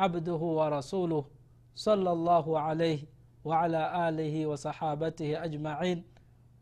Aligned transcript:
abduhu 0.00 0.56
wa 0.56 0.70
rasuluh 0.70 1.24
sala 1.74 2.14
llahu 2.14 2.58
alaihi 2.58 3.08
waala 3.44 3.92
alihi 3.92 4.46
wasahabatihi 4.46 5.36
ajmain. 5.36 6.02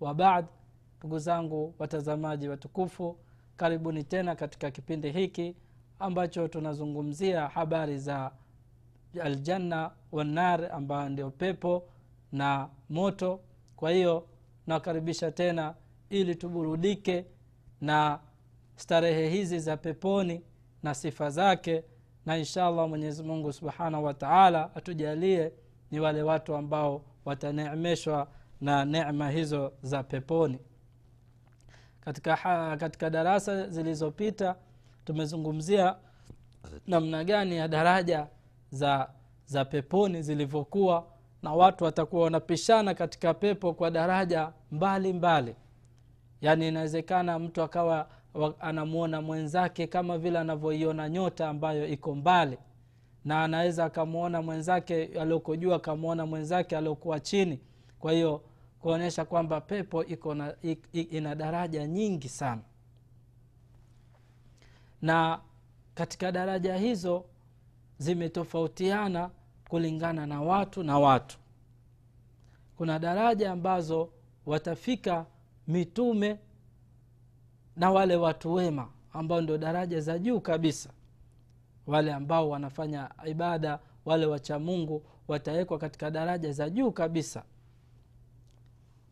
Wabad 0.00 0.46
ndugu 0.98 1.18
zangu 1.18 1.74
watazamaji 1.78 2.48
watukufu 2.48 3.18
karibuni 3.56 4.04
tena 4.04 4.34
katika 4.36 4.70
kipindi 4.70 5.10
hiki 5.10 5.56
ambacho 5.98 6.48
tunazungumzia 6.48 7.48
habari 7.48 7.98
za 7.98 8.30
aljanna 9.22 9.90
wanar 10.12 10.72
ambayo 10.72 11.08
ndio 11.08 11.30
pepo 11.30 11.88
na 12.32 12.68
moto. 12.90 13.40
Kwa 13.76 13.90
hiyo 13.90 14.26
nakaribisha 14.66 15.30
tena 15.32 15.74
ili 16.10 16.34
tuburudike 16.34 17.24
na 17.80 18.20
starehe 18.76 19.28
hizi 19.30 19.58
za 19.58 19.76
peponi 19.76 20.42
na 20.82 20.94
sifa 20.94 21.30
zake 21.30 21.84
na 22.26 22.36
inshallah 22.38 22.88
mwenyezi 22.88 23.22
mungu 23.22 23.52
subhanahu 23.52 24.04
wa 24.04 24.14
taala 24.14 24.74
atujalie 24.74 25.52
ni 25.90 26.00
wale 26.00 26.22
watu 26.22 26.54
ambao 26.54 27.04
wataneemeshwa 27.24 28.28
na 28.60 28.84
nema 28.84 29.30
hizo 29.30 29.72
za 29.82 30.02
peponi. 30.02 30.58
Katika, 32.00 32.36
ha, 32.36 32.76
katika 32.76 33.10
darasa 33.10 33.68
zilizopita 33.68 34.56
tumezungumzia 35.04 35.96
namna 36.86 37.24
gani 37.24 37.56
ya 37.56 37.68
daraja 37.68 38.26
za 38.70 39.10
za 39.46 39.64
peponi 39.64 40.22
zilivyokuwa 40.22 41.06
na 41.42 41.52
watu 41.52 41.84
watakuwa 41.84 42.22
wanapishana 42.24 42.94
katika 42.94 43.34
pepo 43.34 43.74
kwa 43.74 43.90
daraja 43.90 44.52
mbali 44.72 45.12
mbali. 45.12 45.54
Yaani 46.40 46.68
inawezekana 46.68 47.38
mtu 47.38 47.62
akawa 47.62 48.08
anamwona 48.60 49.22
mwenzake 49.22 49.86
kama 49.86 50.18
vile 50.18 50.38
anavyoiona 50.38 51.08
nyota 51.08 51.48
ambayo 51.48 51.86
iko 51.88 52.14
mbali. 52.14 52.58
Na 53.24 53.44
anaweza 53.44 53.84
akamwona 53.84 54.42
mwenzake 54.42 55.04
alioko 55.04 55.56
juu 55.56 55.74
akamwona 55.74 56.26
mwenzake 56.26 56.76
aliokuwa 56.76 57.20
chini. 57.20 57.60
Kwa 57.98 58.12
hiyo 58.12 58.42
kuonyesha 58.80 59.24
kwamba 59.24 59.60
pepo 59.60 60.04
iko 60.04 60.34
na, 60.34 60.54
ina 60.92 61.34
daraja 61.34 61.86
nyingi 61.86 62.28
sana. 62.28 62.62
Na 65.02 65.40
katika 65.94 66.32
daraja 66.32 66.76
hizo 66.76 67.24
zimetofautiana 67.98 69.30
kulingana 69.68 70.26
na 70.26 70.42
watu 70.42 70.82
na 70.82 70.98
watu. 70.98 71.38
Kuna 72.76 72.98
daraja 72.98 73.52
ambazo 73.52 74.10
watafika 74.46 75.26
mitume 75.68 76.38
na 77.78 77.90
wale 77.90 78.16
watu 78.16 78.54
wema 78.54 78.88
ambao 79.12 79.40
ndio 79.40 79.58
daraja 79.58 80.00
za 80.00 80.18
juu 80.18 80.40
kabisa. 80.40 80.90
Wale 81.86 82.12
ambao 82.12 82.48
wanafanya 82.50 83.10
ibada 83.26 83.78
wale 84.04 84.26
wacha 84.26 84.58
mungu 84.58 85.02
watawekwa 85.28 85.78
katika 85.78 86.10
daraja 86.10 86.52
za 86.52 86.70
juu 86.70 86.90
kabisa. 86.92 87.42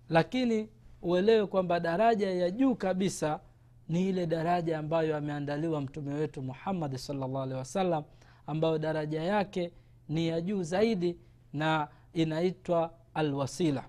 Lakini 0.08 0.68
uelewe 1.02 1.46
kwamba 1.46 1.80
daraja 1.80 2.30
ya 2.30 2.50
juu 2.50 2.74
kabisa 2.74 3.40
ni 3.88 4.08
ile 4.08 4.26
daraja 4.26 4.78
ambayo 4.78 5.16
ameandaliwa 5.16 5.80
mtume 5.80 6.14
wetu 6.14 6.42
muhammadi 6.42 6.98
salllah 6.98 7.42
alehi 7.42 7.58
wasallam 7.58 8.04
ambayo 8.46 8.78
daraja 8.78 9.22
yake 9.22 9.72
ni 10.08 10.28
ya 10.28 10.40
juu 10.40 10.62
zaidi 10.62 11.16
na 11.52 11.88
inaitwa 12.12 12.94
alwasila. 13.14 13.84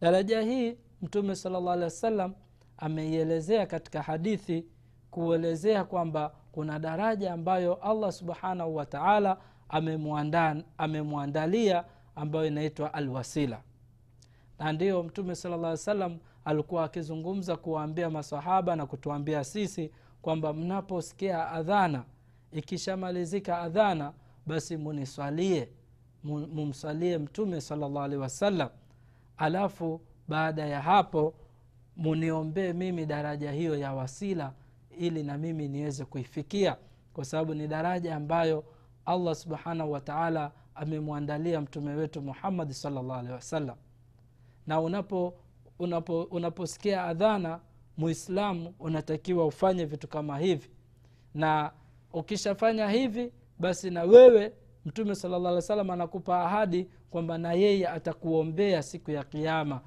Daraja 0.00 0.40
hii 0.40 0.76
mtume 1.02 1.36
salllah 1.36 1.72
alehi 1.72 1.84
wasallam 1.84 2.34
ameielezea 2.80 3.66
katika 3.66 4.02
hadithi 4.02 4.66
kuelezea 5.10 5.84
kwamba 5.84 6.34
kuna 6.52 6.78
daraja 6.78 7.32
ambayo 7.32 7.74
allah 7.74 8.12
subhanahu 8.12 8.76
wa 8.76 8.86
taala 8.86 9.36
amemwandalia 10.78 11.84
ambayo 12.16 12.46
inaitwa 12.46 12.94
alwasila. 12.94 13.62
Na 14.58 14.72
ndiyo 14.72 15.02
mtume 15.02 15.34
sala 15.34 15.56
llah 15.56 15.76
salam 15.76 16.18
alikuwa 16.44 16.84
akizungumza 16.84 17.56
kuwaambia 17.56 18.10
masahaba 18.10 18.76
na 18.76 18.86
kutuambia 18.86 19.44
sisi 19.44 19.90
kwamba 20.22 20.52
mnaposikia 20.52 21.50
adhana 21.50 22.04
ikishamalizika 22.52 23.58
adhana 23.58 24.12
basi 24.46 24.76
muniswalie 24.76 25.68
mumswalie 26.24 27.18
mtume 27.18 27.60
salllah 27.60 28.04
alehi 28.04 28.22
wasallam. 28.22 28.68
Alafu 29.36 30.00
baada 30.28 30.66
ya 30.66 30.80
hapo 30.82 31.34
muniombee 31.96 32.72
mimi 32.72 33.06
daraja 33.06 33.52
hiyo 33.52 33.76
ya 33.78 33.92
wasila 33.92 34.52
ili 34.98 35.22
na 35.22 35.38
mimi 35.38 35.68
niweze 35.68 36.04
kuifikia. 36.04 36.76
Kwa 37.12 37.24
sababu 37.24 37.54
ni 37.54 37.68
daraja 37.68 38.16
ambayo 38.16 38.64
allah 39.06 39.34
subhanahu 39.34 39.92
wataala 39.92 40.52
amemwandalia 40.74 41.60
mtume 41.60 41.94
wetu 41.94 42.22
muhammadi 42.22 42.74
salllah 42.74 43.18
alehi 43.18 43.34
wasallam 43.34 43.76
na 44.66 44.80
unapo 44.80 45.34
unapo 45.78 46.22
unaposikia 46.22 47.04
adhana 47.04 47.60
muislamu 47.96 48.74
unatakiwa 48.78 49.46
ufanye 49.46 49.84
vitu 49.84 50.08
kama 50.08 50.38
hivi. 50.38 50.70
Na 51.34 51.72
ukishafanya 52.12 52.88
hivi 52.90 53.32
basi 53.58 53.90
na 53.90 54.02
wewe 54.02 54.52
mtume 54.84 55.14
salllah 55.14 55.40
alih 55.40 55.54
wa 55.54 55.62
sallam 55.62 55.90
anakupa 55.90 56.44
ahadi 56.44 56.88
kwamba 57.10 57.38
na 57.38 57.52
yeye 57.52 57.88
atakuombea 57.88 58.82
siku 58.82 59.10
ya 59.10 59.24
kiama 59.24 59.80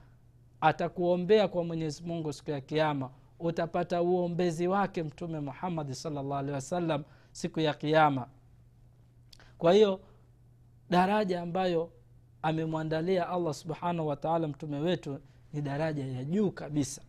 atakuombea 0.63 1.47
kwa 1.47 1.63
mwenyezi 1.63 2.03
mungu 2.03 2.34
siku 2.34 2.51
ya 2.51 2.62
kiama 2.62 3.09
utapata 3.40 4.01
uombezi 4.01 4.68
wake 4.68 5.03
mtume 5.03 5.40
muhammadi 5.40 5.96
salllah 5.96 6.40
alehi 6.40 6.53
wasallam 6.53 7.03
siku 7.31 7.59
ya 7.59 7.74
kiama 7.74 8.28
kwa 9.57 9.73
hiyo 9.73 10.00
daraja 10.90 11.41
ambayo 11.41 11.91
amemwandalia 12.41 13.29
allah 13.29 13.53
subhanahu 13.53 14.07
wataala 14.07 14.47
mtume 14.47 14.79
wetu 14.79 15.19
ni 15.53 15.62
daraja 15.62 16.06
ya 16.06 16.23
juu 16.25 16.52
kabisa. 16.52 17.02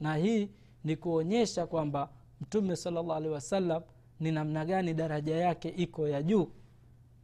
Na 0.00 0.16
hii 0.16 0.48
ni 0.84 0.96
kuonyesha 0.96 1.66
kwamba 1.66 2.08
mtume 2.40 2.76
salllah 2.76 3.16
alehi 3.16 3.34
wasallam 3.34 3.82
ni 4.20 4.32
namna 4.32 4.64
gani 4.64 4.94
daraja 4.94 5.36
yake 5.36 5.68
iko 5.68 6.08
ya 6.08 6.22
juu. 6.22 6.48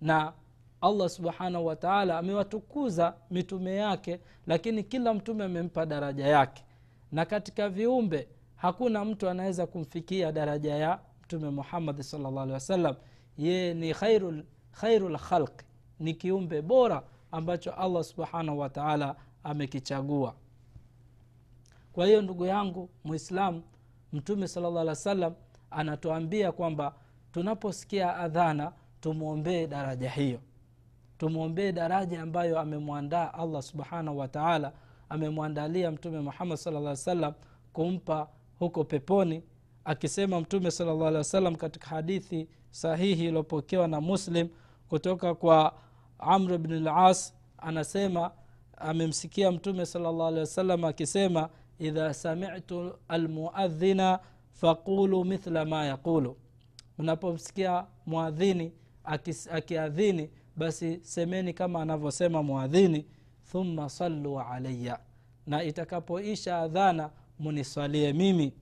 Na 0.00 0.32
allah 0.80 1.08
subhanahu 1.08 1.66
wataala 1.66 2.18
amewatukuza 2.18 3.14
mitume 3.30 3.74
yake 3.76 4.20
lakini 4.46 4.82
kila 4.82 5.14
mtume 5.14 5.44
amempa 5.44 5.86
daraja 5.86 6.26
yake. 6.26 6.64
Na 7.12 7.24
katika 7.24 7.68
viumbe 7.68 8.28
hakuna 8.56 9.04
mtu 9.04 9.28
anaweza 9.28 9.66
kumfikia 9.66 10.32
daraja 10.32 10.74
ya 10.74 11.00
mtume 11.24 11.50
muhammadi 11.50 12.02
salllah 12.02 12.32
alehi 12.42 12.52
wasallam. 12.52 12.94
Yeye 13.38 13.74
ni 13.74 13.94
khairu 14.72 15.08
lkhalqi 15.08 15.64
ni 16.00 16.14
kiumbe 16.14 16.62
bora 16.62 17.02
ambacho 17.32 17.72
allah 17.72 18.04
subhanahu 18.04 18.58
wataala 18.58 19.16
amekichagua. 19.44 20.34
Kwa 21.92 22.06
hiyo 22.06 22.22
ndugu 22.22 22.46
yangu 22.46 22.88
mwislamu 23.04 23.62
mtume 24.12 24.48
salllah 24.48 24.76
alih 24.80 24.88
wa 24.88 24.94
sallam 24.96 25.34
anatuambia 25.70 26.52
kwamba 26.52 26.94
tunaposikia 27.32 28.16
adhana 28.16 28.72
tumwombee 29.00 29.66
daraja 29.66 30.10
hiyo 30.10 30.40
tumwombee 31.18 31.72
daraja 31.72 32.22
ambayo 32.22 32.58
amemwandaa 32.60 33.34
allah 33.34 33.62
subhanahu 33.62 34.18
wataala 34.18 34.72
amemwandalia 35.08 35.90
mtume 35.90 36.20
muhammad 36.20 36.58
sala 36.58 36.96
salam 36.96 37.34
kumpa 37.72 38.28
huko 38.58 38.84
peponi 38.84 39.42
akisema 39.84 40.40
mtume 40.40 40.70
sala 40.70 40.94
llah 40.94 41.08
alih 41.08 41.18
wasallam 41.18 41.56
katika 41.56 41.86
hadithi 41.86 42.48
sahihi 42.70 43.24
iliyopokewa 43.26 43.88
na 43.88 44.00
muslim 44.00 44.48
kutoka 44.88 45.34
kwa 45.34 45.74
amr 46.18 46.58
bni 46.58 46.80
las 46.80 47.34
anasema 47.58 48.30
amemsikia 48.76 49.52
mtume 49.52 49.86
sala 49.86 50.12
llah 50.12 50.26
alehi 50.28 50.86
akisema 50.86 51.48
idha 51.78 52.14
samitu 52.14 52.94
almuadhina 53.08 54.18
faqulu 54.52 55.24
mithla 55.24 55.64
ma 55.64 55.84
yaqulu. 55.84 56.36
Mnapomsikia 56.98 57.86
mwadhini 58.06 58.72
akiadhini 59.50 60.30
basi 60.58 61.00
semeni 61.02 61.52
kama 61.52 61.82
anavyosema 61.82 62.42
mwadhini 62.42 63.06
thumma 63.52 63.88
saluu 63.88 64.40
alaya 64.40 64.98
na 65.46 65.62
itakapoisha 65.62 66.58
adhana 66.58 67.10
muniswalie 67.38 68.12
mimi. 68.12 68.52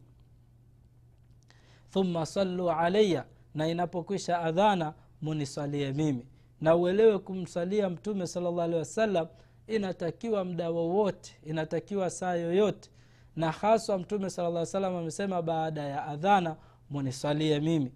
Thumma 1.91 2.27
saluu 2.27 2.71
alaya 2.71 3.25
na 3.55 3.69
inapokwisha 3.69 4.39
adhana 4.41 4.95
muniswalie 5.23 5.93
mimi. 5.93 6.27
Na 6.61 6.77
uelewe 6.77 7.19
kumswalia 7.19 7.91
mtume 7.91 8.27
salllah 8.27 8.65
alehi 8.65 8.79
wasallam 8.79 9.27
inatakiwa 9.67 10.45
mda 10.45 10.71
wowote 10.71 11.37
inatakiwa 11.45 12.11
saa 12.11 12.35
yoyote. 12.35 12.91
Na 13.37 13.53
haswa 13.53 13.99
mtume 13.99 14.31
sala 14.31 14.67
salam 14.67 14.97
amesema 14.97 15.43
baada 15.43 15.83
ya 15.83 16.05
adhana 16.07 16.57
muniswalie 16.91 17.61
mimi 17.61 17.93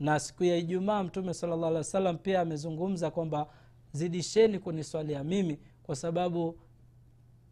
na 0.00 0.20
siku 0.20 0.44
ya 0.44 0.56
ijumaa 0.56 1.02
mtume 1.02 1.34
salllah 1.34 1.68
alih 1.68 2.06
wa 2.06 2.14
pia 2.14 2.40
amezungumza 2.40 3.10
kwamba 3.10 3.46
zidisheni 3.92 4.58
kuniswalia 4.58 5.24
mimi 5.24 5.58
kwa 5.82 5.96
sababu 5.96 6.58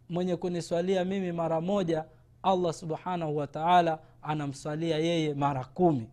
mwenye 0.09 0.37
kuniswalia 0.37 1.05
mimi 1.05 1.33
mara 1.33 1.61
moja 1.61 2.05
allah 2.43 2.73
subhanahu 2.73 3.37
wataala 3.37 3.99
anamswalia 4.23 4.99
yeye 4.99 5.35
mara 5.35 5.65
kumi. 5.65 6.09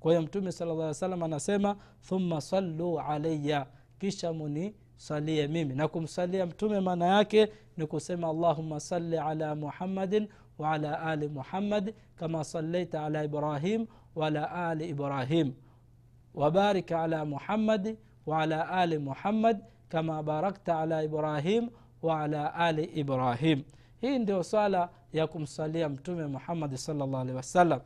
Kwa 0.00 0.12
hiyo 0.12 0.22
mtume 0.22 0.52
sala 0.52 0.94
salam 0.94 1.22
anasema 1.22 1.76
thumma 2.08 2.40
saluu 2.40 3.00
alaya 3.00 3.66
kisha 3.98 4.32
muniswalie 4.32 5.46
mimi. 5.46 5.74
Na 5.74 5.88
kumswalia 5.88 6.46
mtume 6.46 6.80
maana 6.80 7.06
yake 7.06 7.48
ni 7.76 7.86
kusema 7.86 8.28
allahuma 8.28 8.80
salli 8.80 9.18
ala 9.18 9.54
muhammadin 9.54 10.28
waala 10.58 11.00
ali 11.00 11.28
muhammad 11.28 11.94
kama 12.16 12.44
sallaita 12.44 13.04
ala 13.04 13.24
ibrahim 13.24 13.86
waala 14.14 14.68
ali 14.68 14.88
ibrahim 14.88 15.52
wabarik 16.34 16.92
على 16.92 17.24
محمد 17.24 17.96
وعلى 18.26 18.62
ali 18.70 18.98
muhammad 18.98 19.58
kama 19.88 20.22
barakta 20.22 20.78
ala 20.78 21.02
ibrahim 21.02 21.70
waala 22.02 22.54
ali 22.54 22.84
ibrahim. 22.84 23.62
Hii 24.00 24.18
ndio 24.18 24.42
swala 24.42 24.88
ya 25.12 25.26
kumsalia 25.26 25.88
mtume 25.88 26.26
muhammadi 26.26 26.78
salllah 26.78 27.20
alehi 27.20 27.36
wasallam. 27.36 27.80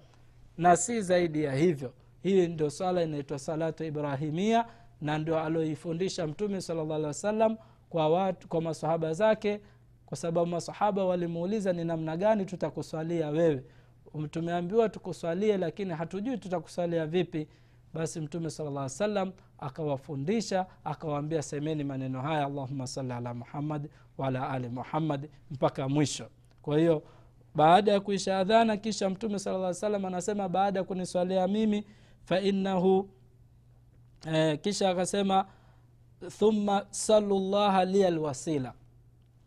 Na 0.59 0.77
si 0.77 1.03
zaidi 1.03 1.43
ya 1.45 1.55
hivyo. 1.55 1.93
Hii 2.23 2.49
ndio 2.49 2.71
swala 2.71 3.03
inaitwa 3.03 3.39
salatu 3.39 3.85
ibrahimia 3.85 4.65
na 5.01 5.19
ndio 5.19 5.41
alioifundisha 5.41 6.27
mtume 6.27 6.61
sallallahu 6.61 6.93
alaihi 6.93 7.07
wasallam 7.07 7.57
kwa, 7.91 8.09
watu, 8.09 8.49
kwa 8.49 8.61
masahaba 8.63 9.13
zake 9.13 9.61
kwa 10.07 10.17
sababu 10.17 10.47
masahaba 10.51 11.05
walimuuliza 11.05 11.73
ni 11.73 11.85
namna 11.85 12.17
gani 12.17 12.45
tutakuswalia 12.45 13.29
wewe? 13.31 13.65
Tumeambiwa 14.31 14.89
tukuswalie 14.89 15.57
lakini 15.57 15.95
hatujui 15.95 16.39
tutakuswalia 16.39 17.07
vipi 17.07 17.49
basi 17.95 18.21
mtume 18.21 18.51
sala 18.51 18.71
llah 18.71 18.89
salam 18.89 19.33
akawafundisha 19.59 20.67
akawaambia 20.85 21.43
semeni 21.43 21.85
maneno 21.85 22.23
haya 22.23 22.47
allahuma 22.47 22.87
sali 22.87 23.13
ala 23.13 23.35
muhammad 23.35 23.89
waala 24.19 24.51
ali 24.51 24.69
muhammad 24.69 25.29
mpaka 25.51 25.89
mwisho. 25.89 26.27
Kwa 26.63 26.79
hiyo 26.79 27.03
baada 27.55 27.93
ya 27.93 28.01
kuisha 28.01 28.39
adhana 28.39 28.77
kisha 28.77 29.11
mtume 29.11 29.39
sala 29.39 29.59
lla 29.59 29.75
salam 29.75 30.05
anasema 30.05 30.49
baada 30.49 30.79
ya 30.81 30.85
kuniswalia 30.85 31.49
mimi 31.49 31.85
fainahu 32.25 33.09
eh, 34.33 34.61
kisha 34.61 34.91
akasema 34.91 35.47
thumma 36.39 36.87
salu 36.91 37.39
llaha 37.39 37.85
liya 37.85 38.11
lwasila 38.11 38.73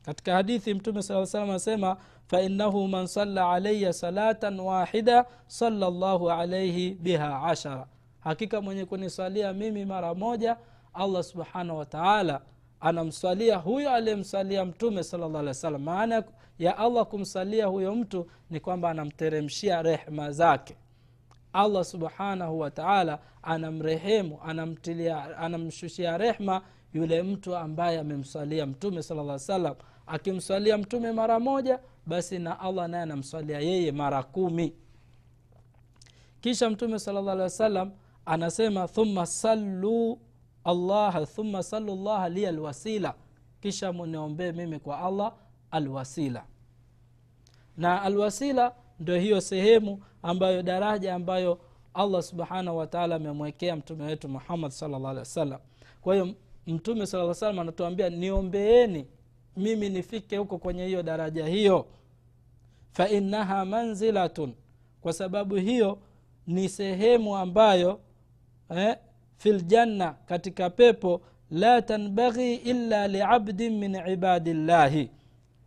katika 0.01 0.33
hadithi 0.33 0.73
mtume 0.73 1.01
saa 1.03 1.25
salam 1.25 1.49
anasema 1.49 1.97
fainahu 2.27 2.87
man 2.87 3.07
salla 3.07 3.51
alaya 3.51 3.93
salatan 3.93 4.59
wahida 4.59 5.25
sala 5.47 5.89
llahu 5.89 6.31
alaihi 6.31 6.93
biha 6.93 7.43
ashara 7.43 7.87
hakika 8.25 8.61
mwenye 8.61 8.85
kuniswalia 8.85 9.53
mimi 9.53 9.85
mara 9.85 10.13
moja 10.13 10.57
allah 10.93 11.23
subhanahu 11.23 11.79
wataala 11.79 12.41
anamswalia 12.79 13.57
huyo 13.57 13.91
aliyemswalia 13.91 14.65
mtume 14.65 15.03
salllah 15.03 15.79
maana 15.79 16.23
ya 16.59 16.77
allah 16.77 17.05
kumsalia 17.05 17.65
huyo 17.65 17.95
mtu 17.95 18.27
ni 18.49 18.59
kwamba 18.59 18.89
anamteremshia 18.89 19.81
rehma 19.81 20.31
zake. 20.31 20.75
Allah 21.53 21.83
subhanahu 21.85 22.59
wataala 22.59 23.19
anamrehemu 23.43 24.39
anamtilia 24.43 25.37
anamshushia 25.37 26.17
rehma 26.17 26.61
yule 26.93 27.23
mtu 27.23 27.55
ambaye 27.55 27.99
amemswalia 27.99 28.65
mtume 28.65 29.03
sala 29.03 29.39
salam 29.39 29.75
akimswalia 30.07 30.77
mtume 30.77 31.11
mara 31.11 31.39
moja 31.39 31.79
basi 32.05 32.39
na 32.39 32.59
allah 32.59 32.89
naye 32.89 33.03
anamswalia 33.03 33.59
yeye 33.59 33.91
mara 33.91 34.23
kumi. 34.23 34.73
Kisha 36.41 36.69
mtume 36.69 36.99
sala 36.99 37.31
alih 37.31 37.41
wa 37.43 37.91
anasema 38.25 38.87
thumma 38.87 39.25
sallu 39.25 40.19
allaha 40.63 41.25
thumma 41.25 41.63
sallu 41.63 41.95
llaha 41.95 42.29
li 42.29 42.45
alwasila. 42.45 43.13
Kisha 43.61 43.93
muniombee 43.93 44.51
mimi 44.51 44.79
kwa 44.79 44.99
allah 44.99 45.33
alwasila. 45.71 46.45
Na 47.77 48.01
alwasila 48.01 48.75
ndio 48.99 49.19
hiyo 49.19 49.41
sehemu 49.41 50.03
ambayo 50.23 50.63
daraja 50.63 51.15
ambayo 51.15 51.59
allah 51.93 52.23
subhanahu 52.23 52.77
wataala 52.77 53.15
amemwekea 53.15 53.75
mtume 53.75 54.03
wetu 54.03 54.29
muhammad 54.29 54.71
salllah 54.71 55.11
alih 55.11 55.51
wa 55.51 55.59
kwa 56.01 56.13
hiyo 56.15 56.35
mtume 56.67 57.05
saa 57.05 57.33
salam 57.33 57.59
anatuambia 57.59 58.09
niombeeni 58.09 59.05
mimi 59.57 59.89
nifike 59.89 60.37
huko 60.37 60.57
kwenye 60.57 60.85
hiyo 60.85 61.03
daraja 61.03 61.45
hiyo. 61.45 61.85
Fainaha 62.91 63.65
manzilatun. 63.65 64.53
Kwa 65.01 65.13
sababu 65.13 65.55
hiyo 65.55 65.97
ni 66.47 66.69
sehemu 66.69 67.37
ambayo 67.37 67.99
eh, 68.69 68.97
fi 69.37 69.51
ljanna 69.53 70.15
katika 70.25 70.69
pepo 70.69 71.21
la 71.51 71.81
tanbaghi 71.81 72.55
illa 72.55 73.07
liabdin 73.07 73.77
min 73.77 73.95
ibadillahi. 74.07 75.11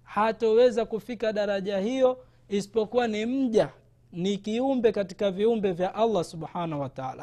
Hatoweza 0.03 0.85
kufika 0.85 1.33
daraja 1.33 1.79
hiyo 1.79 2.25
isipokuwa 2.49 3.07
ni 3.09 3.27
mja 3.27 3.69
ni 4.13 4.39
kiumbe 4.39 4.93
katika 4.93 5.31
viumbe 5.31 5.73
vya 5.73 5.95
allah 5.95 6.25
subhanahu 6.25 6.83
wataala 6.83 7.23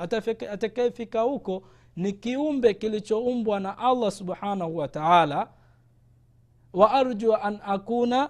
atakayefika 0.52 1.22
huko 1.22 1.64
ni 1.96 2.14
kiumbe 2.14 2.74
kilichoumbwa 2.74 3.60
na 3.60 3.78
allah 3.78 4.12
subhanahu 4.12 4.78
wataala 4.78 5.48
wa 6.74 6.92
arju 6.92 7.36
an 7.36 7.60
akuna 7.66 8.30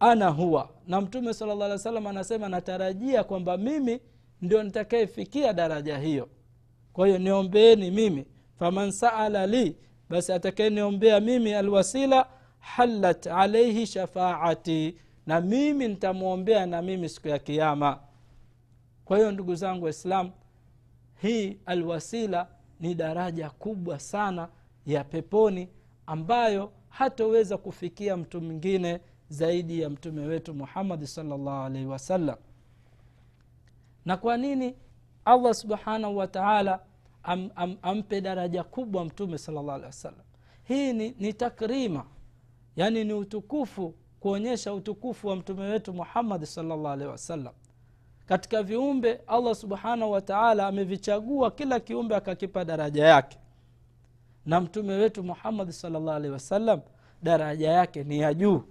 ana 0.00 0.28
huwa. 0.28 0.68
Na 0.86 1.00
mtume 1.00 1.34
sala 1.34 1.54
llah 1.54 1.66
alih 1.66 1.78
salam 1.78 2.06
anasema 2.06 2.48
natarajia 2.48 3.24
kwamba 3.24 3.56
mimi 3.56 4.00
ndio 4.42 4.62
nitakayefikia 4.62 5.52
daraja 5.52 5.98
hiyo. 5.98 6.28
Kwa 6.92 7.06
hiyo 7.06 7.18
niombeeni 7.18 7.90
mimi 7.90 8.26
faman 8.58 8.90
saala 8.90 9.46
li 9.46 9.76
basi 10.08 10.32
atakayeniombea 10.32 11.20
mimi 11.20 11.54
alwasila 11.54 12.26
halat 12.58 13.26
alaihi 13.26 13.86
shafaati 13.86 14.96
na 15.26 15.40
mimi 15.40 15.88
nitamwombea 15.88 16.66
na 16.66 16.82
mimi 16.82 17.08
siku 17.08 17.28
ya 17.28 17.38
kiama 17.38 18.00
kwa 19.04 19.16
hiyo 19.16 19.32
ndugu 19.32 19.54
zangu 19.54 19.84
waislam 19.84 20.30
hii 21.22 21.58
alwasila 21.66 22.46
ni 22.80 22.94
daraja 22.94 23.50
kubwa 23.50 23.98
sana 23.98 24.48
ya 24.86 25.04
peponi 25.04 25.68
ambayo 26.06 26.72
hatoweza 26.88 27.58
kufikia 27.58 28.16
mtu 28.16 28.40
mwingine 28.40 29.00
zaidi 29.28 29.80
ya 29.80 29.90
mtume 29.90 30.26
wetu 30.26 30.54
muhammadi 30.54 31.06
salllahu 31.06 31.64
alaihi 31.66 31.86
wasallam 31.86 32.36
na 34.04 34.16
kwa 34.16 34.36
nini 34.36 34.74
allah 35.24 35.54
subhanahu 35.54 36.16
wataala 36.16 36.80
am, 37.22 37.50
am, 37.56 37.76
ampe 37.82 38.20
daraja 38.20 38.64
kubwa 38.64 39.04
mtume 39.04 39.38
salllah 39.38 39.74
alehi 39.74 39.86
wasallam? 39.86 40.20
Hii 40.64 40.92
ni, 40.92 41.14
ni 41.18 41.32
takrima 41.32 42.06
yaani 42.76 43.04
ni 43.04 43.12
utukufu 43.12 43.94
kuonyesha 44.20 44.74
utukufu 44.74 45.28
wa 45.28 45.36
mtume 45.36 45.62
wetu 45.64 45.92
muhammadi 45.94 46.46
salllah 46.46 46.92
alehi 46.92 47.10
wasallam. 47.10 47.52
Katika 48.26 48.62
viumbe 48.62 49.20
allah 49.26 49.54
subhanahu 49.54 50.10
wataala 50.12 50.66
amevichagua 50.66 51.50
kila 51.50 51.80
kiumbe 51.80 52.16
akakipa 52.16 52.64
daraja 52.64 53.04
yake. 53.04 53.38
Na 54.46 54.60
mtume 54.60 54.92
wetu 54.94 55.22
muhammadi 55.24 55.72
salllah 55.72 56.14
alehi 56.16 56.32
wasallam 56.32 56.80
daraja 57.22 57.70
yake 57.70 58.04
ni 58.04 58.18
ya 58.18 58.34
juu. 58.34 58.62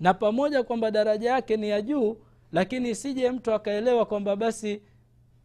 Na 0.00 0.14
pamoja 0.14 0.62
kwamba 0.62 0.90
daraja 0.90 1.30
yake 1.30 1.56
ni 1.56 1.68
ya 1.68 1.82
juu 1.82 2.16
lakini 2.54 2.90
isije 2.90 3.30
mtu 3.30 3.54
akaelewa 3.54 4.06
kwamba 4.06 4.36
basi 4.36 4.80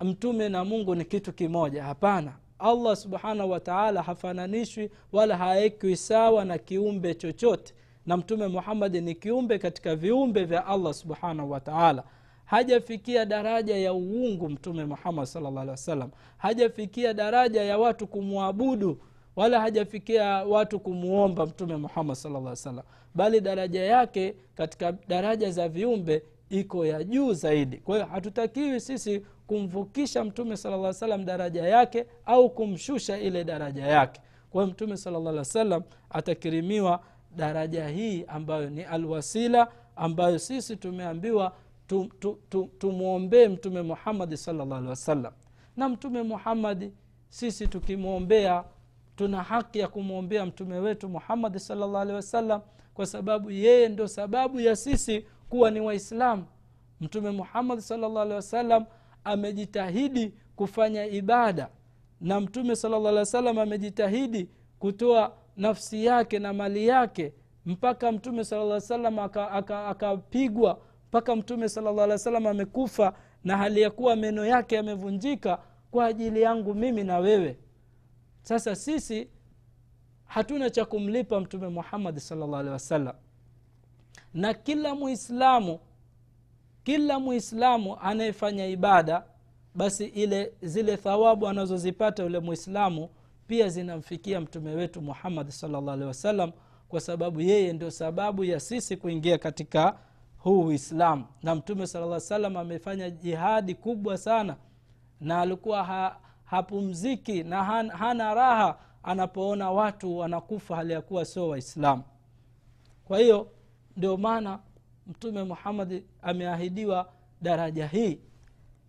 mtume 0.02 0.50
na 0.50 0.66
mungu 0.66 0.96
ni 0.96 1.06
kitu 1.06 1.34
kimoja. 1.34 1.84
Hapana. 1.84 2.34
Allah 2.60 2.96
subhanahu 2.96 3.50
wataala 3.52 4.02
hafananishwi 4.02 4.92
wala 5.12 5.38
haekwi 5.38 5.96
sawa 5.98 6.46
na 6.46 6.58
kiumbe 6.58 7.14
chochote. 7.14 7.74
Na 8.06 8.18
mtume 8.18 8.48
muhammadi 8.48 9.02
ni 9.02 9.16
kiumbe 9.16 9.60
katika 9.60 9.96
viumbe 9.96 10.44
vya 10.46 10.66
allah 10.66 10.94
subhanahu 10.94 11.52
wataala 11.52 12.04
hajafikia 12.46 13.26
daraja 13.26 13.78
ya 13.78 13.94
uungu 13.94 14.50
mtume 14.50 14.86
muhammad 14.86 15.26
salllah 15.26 15.68
wasallam. 15.68 16.10
Hajafikia 16.38 17.14
daraja 17.14 17.64
ya 17.64 17.78
watu 17.78 18.08
kumwabudu 18.08 18.98
wala 19.36 19.62
hajafikia 19.62 20.26
watu 20.26 20.80
kumwomba 20.80 21.46
mtume 21.46 21.76
muhammad 21.76 22.16
salllah 22.16 22.40
alih 22.42 22.50
wasallam. 22.50 22.86
Bali 23.16 23.42
daraja 23.42 23.84
yake 23.84 24.36
katika 24.56 24.92
daraja 25.08 25.52
za 25.52 25.70
viumbe 25.70 26.24
iko 26.50 26.86
ya 26.86 27.04
juu 27.04 27.34
zaidi. 27.34 27.78
Kwa 27.78 27.96
hiyo 27.96 28.08
hatutakiwi 28.08 28.80
sisi 28.80 29.22
kumvukisha 29.48 30.24
mtume 30.24 30.58
sala 30.58 30.94
salam 30.94 31.26
daraja 31.26 31.64
yake 31.68 32.06
au 32.26 32.50
kumshusha 32.50 33.18
ile 33.18 33.44
daraja 33.44 33.86
yake. 33.86 34.22
Kwa 34.50 34.64
hiyo 34.64 34.74
mtume 34.74 34.98
salalla 34.98 35.30
alih 35.30 35.44
salam 35.44 35.84
atakirimiwa 36.10 37.04
daraja 37.36 37.88
hii 37.88 38.26
ambayo 38.28 38.70
ni 38.70 38.84
alwasila 38.84 39.68
ambayo 39.96 40.40
sisi 40.40 40.76
tumeambiwa 40.76 41.56
tumwombee 41.88 42.10
tu, 42.20 42.40
tu, 42.50 42.70
tu 43.48 43.50
mtume 43.54 43.82
muhammadi 43.82 44.38
salllah 44.38 44.78
alihi 44.78 44.90
wasallam. 44.90 45.34
Na 45.78 45.90
mtume 45.90 46.24
muhammadi 46.24 46.92
sisi 47.30 47.68
tukimwombea 47.68 48.64
tuna 49.16 49.44
haki 49.44 49.80
ya 49.80 49.88
kumwombea 49.88 50.46
mtume 50.46 50.78
wetu 50.80 51.10
muhammadi 51.10 51.60
salllah 51.60 52.02
alihi 52.02 52.16
wasallam 52.16 52.62
kwa 52.94 53.06
sababu 53.06 53.52
yeye 53.52 53.90
ndo 53.90 54.08
sababu 54.08 54.60
ya 54.60 54.76
sisi 54.76 55.26
kuwa 55.50 55.72
ni 55.72 55.80
waislamu. 55.80 56.46
Mtume 57.02 57.32
muhammadi 57.32 57.82
salllah 57.82 58.22
alehi 58.22 58.36
wasallam 58.36 58.86
amejitahidi 59.24 60.34
kufanya 60.56 61.06
ibada 61.06 61.70
na 62.22 62.40
mtume 62.40 62.76
salllah 62.76 63.00
alehi 63.00 63.18
wasallam 63.18 63.60
amejitahidi 63.60 64.50
kutoa 64.80 65.36
nafsi 65.58 66.06
yake 66.06 66.40
na 66.40 66.54
mali 66.54 66.88
yake 66.88 67.34
mpaka 67.66 68.12
mtume 68.12 68.44
sala 68.44 68.82
salam 68.82 69.20
akapigwa 69.20 70.72
aka, 70.72 70.78
aka 70.78 70.88
mpaka 71.08 71.36
mtume 71.36 71.70
salllah 71.70 72.10
wasallam 72.10 72.48
amekufa 72.48 73.14
na 73.44 73.58
hali 73.58 73.82
ya 73.82 73.90
kuwa 73.92 74.16
meno 74.16 74.46
yake 74.46 74.76
yamevunjika 74.76 75.60
kwa 75.92 76.06
ajili 76.06 76.42
yangu 76.42 76.74
mimi 76.76 77.04
na 77.04 77.18
wewe. 77.18 77.60
Sasa 78.42 78.76
sisi 78.76 79.30
hatuna 80.26 80.70
cha 80.70 80.86
kumlipa 80.86 81.40
mtume 81.40 81.68
muhammadi 81.68 82.20
salllah 82.20 82.60
alehi 82.60 82.74
wasallam 82.74 83.16
na 84.34 84.54
kila 84.54 84.96
muislamu 84.96 85.80
kila 86.84 87.20
muislamu 87.20 87.98
anayefanya 88.02 88.66
ibada 88.68 89.24
basi 89.76 90.06
ile 90.06 90.54
zile 90.62 90.98
thawabu 90.98 91.48
anazozipata 91.48 92.24
yule 92.24 92.40
muislamu 92.40 93.10
pia 93.48 93.70
zinamfikia 93.70 94.42
mtume 94.42 94.72
wetu 94.76 95.02
muhammadi 95.02 95.52
salllah 95.52 95.94
alehi 95.94 96.08
wasallam 96.08 96.52
kwa 96.90 97.00
sababu 97.02 97.42
yeye 97.42 97.74
ndio 97.74 97.92
sababu 97.92 98.44
ya 98.44 98.60
sisi 98.60 98.98
kuingia 98.98 99.38
katika 99.38 99.98
huu 100.38 100.62
uislamu. 100.66 101.26
Na 101.44 101.56
mtume 101.56 101.88
sala 101.88 102.20
salam 102.20 102.58
amefanya 102.58 103.10
jihadi 103.10 103.76
kubwa 103.76 104.18
sana 104.18 104.56
na 105.22 105.42
alikuwa 105.42 105.84
ha, 105.84 106.20
hapumziki 106.44 107.44
na 107.44 107.64
han, 107.64 107.90
hana 107.90 108.34
raha 108.34 108.78
anapoona 109.04 109.72
watu 109.72 110.18
wanakufa 110.18 110.76
hali 110.76 110.94
ya 110.94 111.02
kuwa 111.02 111.26
sio 111.26 111.50
waislamu. 111.50 112.04
Kwa 113.06 113.20
hiyo 113.20 113.52
ndio 113.98 114.18
maana 114.18 114.60
mtume 115.08 115.44
muhammadi 115.44 116.04
ameahidiwa 116.22 117.12
daraja 117.42 117.88
hii. 117.88 118.20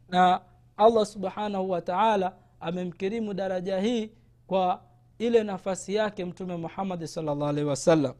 Na 0.09 0.41
allah 0.77 1.07
subhanahu 1.07 1.71
wa 1.71 1.81
taala 1.83 2.37
amemkirimu 2.61 3.35
daraja 3.35 3.81
hii 3.81 4.11
kwa 4.47 4.83
ile 5.19 5.43
nafasi 5.43 5.95
yake 5.95 6.25
mtume 6.25 6.57
muhammadi 6.57 7.09
salllah 7.09 7.49
alaihi 7.49 7.69
wasallam. 7.69 8.15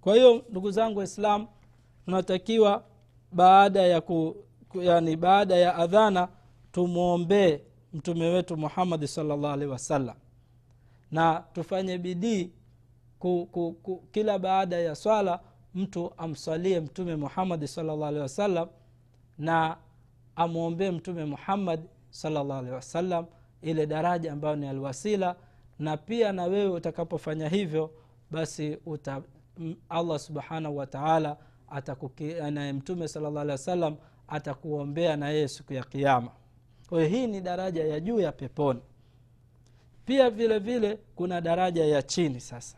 Kwa 0.00 0.14
hiyo 0.14 0.44
ndugu 0.50 0.70
zangu 0.70 0.98
waislam 0.98 1.46
tunatakiwa 2.04 2.84
baada 3.32 3.80
ya 3.82 4.00
ku, 4.00 4.36
yani 4.74 5.16
baada 5.16 5.56
ya 5.56 5.74
adhana 5.76 6.28
tumwombee 6.72 7.60
mtume 7.92 8.28
wetu 8.28 8.56
muhammadi 8.56 9.08
salllah 9.08 9.52
alaihi 9.52 9.72
wasallam. 9.72 10.16
Na 11.10 11.44
tufanye 11.52 11.98
bidii 11.98 12.50
ku, 13.18 13.48
ku, 13.52 13.72
ku, 13.82 14.04
kila 14.12 14.38
baada 14.38 14.76
ya 14.78 14.94
swala 14.94 15.40
mtu 15.74 16.12
amswalie 16.16 16.80
mtume 16.80 17.16
muhammadi 17.16 17.68
salllah 17.68 18.08
alehi 18.08 18.22
wasallam 18.22 18.68
na 19.38 19.76
amwombee 20.36 20.90
mtume 20.90 21.24
muhammad 21.24 21.80
salllah 22.10 22.58
alehi 22.58 22.74
wasallam 22.74 23.26
ile 23.62 23.86
daraja 23.86 24.32
ambayo 24.32 24.56
ni 24.56 24.68
alwasila 24.68 25.36
na 25.78 25.96
pia 25.96 26.32
na 26.32 26.44
wewe 26.44 26.68
utakapofanya 26.70 27.48
hivyo 27.48 27.90
basi 28.30 28.78
uta, 28.86 29.22
allah 29.88 30.18
subhanahu 30.18 30.76
wataala 30.76 31.36
naye 32.50 32.72
mtume 32.72 33.08
salllah 33.08 33.42
alehi 33.42 33.50
wasallam 33.50 33.96
atakuombea 34.28 35.16
na 35.16 35.28
yeye 35.30 35.48
siku 35.48 35.72
ya 35.72 35.84
kiama 35.84 36.30
kwa 36.88 37.04
hii 37.04 37.26
ni 37.26 37.40
daraja 37.40 37.84
ya 37.84 38.00
juu 38.00 38.20
ya 38.20 38.32
peponi. 38.32 38.80
Pia 40.04 40.30
vile 40.30 40.58
vile 40.58 40.98
kuna 41.14 41.40
daraja 41.40 41.84
ya 41.84 42.02
chini 42.02 42.40
sasa 42.40 42.77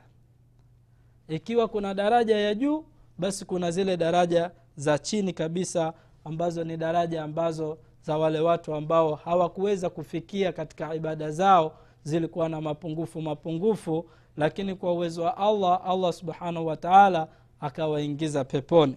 ikiwa 1.30 1.68
kuna 1.68 1.94
daraja 1.94 2.36
ya 2.36 2.54
juu 2.54 2.84
basi 3.18 3.44
kuna 3.44 3.70
zile 3.70 3.96
daraja 3.96 4.50
za 4.76 4.98
chini 4.98 5.32
kabisa 5.32 5.92
ambazo 6.24 6.64
ni 6.64 6.76
daraja 6.76 7.22
ambazo 7.22 7.78
za 8.02 8.18
wale 8.18 8.40
watu 8.40 8.74
ambao 8.74 9.14
hawakuweza 9.14 9.90
kufikia 9.90 10.52
katika 10.52 10.94
ibada 10.94 11.30
zao 11.30 11.76
zilikuwa 12.02 12.48
na 12.48 12.60
mapungufu 12.60 13.22
mapungufu 13.22 14.10
lakini 14.36 14.74
kwa 14.74 14.92
uwezo 14.92 15.22
wa 15.22 15.36
allah 15.36 15.80
allah 15.84 16.12
subhanahu 16.12 16.66
wataala 16.66 17.28
akawaingiza 17.60 18.44
peponi. 18.44 18.96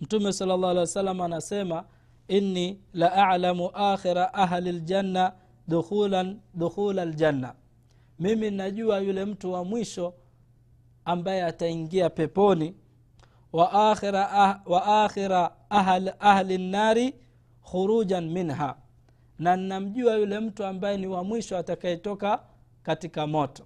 Mtume 0.00 0.32
sala 0.32 0.56
llah 0.56 0.70
alih 0.70 0.80
wasalam 0.80 1.20
anasema 1.20 1.84
inni 2.28 2.80
la 2.94 3.28
alamu 3.28 3.70
akhira 3.74 4.34
ahli 4.34 4.72
ljanna 4.72 5.32
dukhula 6.54 7.04
ljanna 7.04 7.54
mimi 8.18 8.50
najua 8.50 8.98
yule 8.98 9.24
mtu 9.24 9.52
wa 9.52 9.64
mwisho 9.64 10.14
ambaye 11.04 11.42
ataingia 11.44 12.10
peponi. 12.10 12.74
Wa 13.52 13.90
akhira, 13.90 14.30
ah, 15.70 16.00
ahli 16.20 16.58
nnari 16.58 17.14
khurujan 17.70 18.30
minha. 18.30 18.76
Na 19.38 19.56
namjua 19.56 20.14
yule 20.16 20.40
mtu 20.40 20.64
ambaye 20.64 20.96
ni 20.96 21.06
wa 21.06 21.24
mwisho 21.24 21.58
atakayetoka 21.58 22.42
katika 22.82 23.26
moto. 23.26 23.64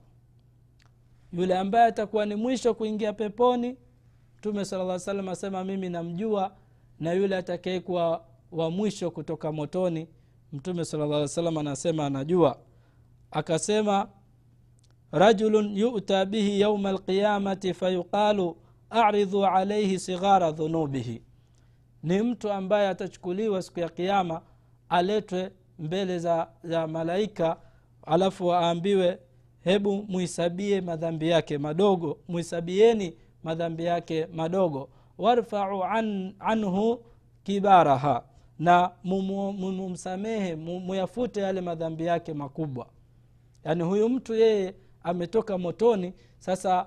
Yule 1.33 1.59
ambaye 1.59 1.85
atakuwa 1.87 2.26
ni 2.26 2.35
mwisho 2.35 2.75
kuingia 2.75 3.12
peponi 3.12 3.76
mtume 4.38 4.64
sala 4.64 4.85
lla 4.85 4.99
salam 4.99 5.28
asema 5.28 5.64
mimi 5.64 5.88
namjua 5.88 6.52
na 7.00 7.12
yule 7.12 7.37
atakayekuwa 7.37 8.25
wa 8.52 8.71
mwisho 8.71 9.11
kutoka 9.11 9.52
motoni. 9.52 10.09
Mtume 10.52 10.85
sala 10.85 11.07
lla 11.07 11.28
salam 11.28 11.59
anasema 11.59 12.07
anajua 12.07 12.59
akasema 13.31 14.09
rajulun 15.18 15.76
yuta 15.76 16.25
bihi 16.25 16.61
yauma 16.61 16.88
alqiyamati 16.88 17.75
fayuqalu 17.75 18.56
aridhu 18.90 19.46
alaihi 19.46 19.99
sighara 19.99 20.52
dhunubihi 20.52 21.23
ni 22.02 22.23
mtu 22.23 22.52
ambaye 22.52 22.88
atachukuliwa 22.88 23.62
siku 23.62 23.80
ya 23.80 23.88
kiama 23.88 24.42
aletwe 24.88 25.50
mbele 25.78 26.18
za, 26.18 26.49
za 26.64 26.87
malaika 26.87 27.56
alafu 28.06 28.52
aambiwe 28.54 29.18
hebu 29.64 30.04
muhisabie 30.08 30.80
madhambi 30.80 31.28
yake 31.28 31.58
madogo 31.58 32.18
muhisabieni 32.28 33.16
madhambi 33.44 33.85
yake 33.85 34.26
madogo. 34.26 34.88
Warfau 35.18 35.85
an, 35.85 36.35
anhu 36.38 37.04
kibaraha. 37.44 38.23
Na 38.58 38.90
mumsamehe 39.04 40.54
muyafute 40.56 41.40
yale 41.40 41.61
madhambi 41.61 42.04
yake 42.06 42.32
makubwa. 42.35 42.87
Yaani 43.64 43.82
huyu 43.82 44.08
mtu 44.08 44.35
yeye 44.35 44.75
ametoka 45.06 45.58
motoni 45.58 46.12
sasa 46.38 46.86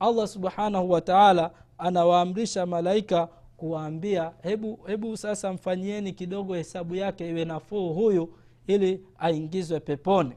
allah 0.00 0.26
subhanahu 0.28 0.90
wataala 0.90 1.50
anawaamrisha 1.78 2.66
malaika 2.66 3.28
kuwaambia 3.56 4.32
hebu 4.42 4.78
hebu 4.86 5.16
sasa 5.16 5.52
mfanyieni 5.52 6.12
kidogo 6.12 6.54
hesabu 6.54 6.94
yake 6.94 7.30
iwe 7.30 7.44
nafuu 7.44 7.92
huyu 7.94 8.34
ili 8.66 9.04
aingizwe 9.18 9.80
peponi. 9.80 10.32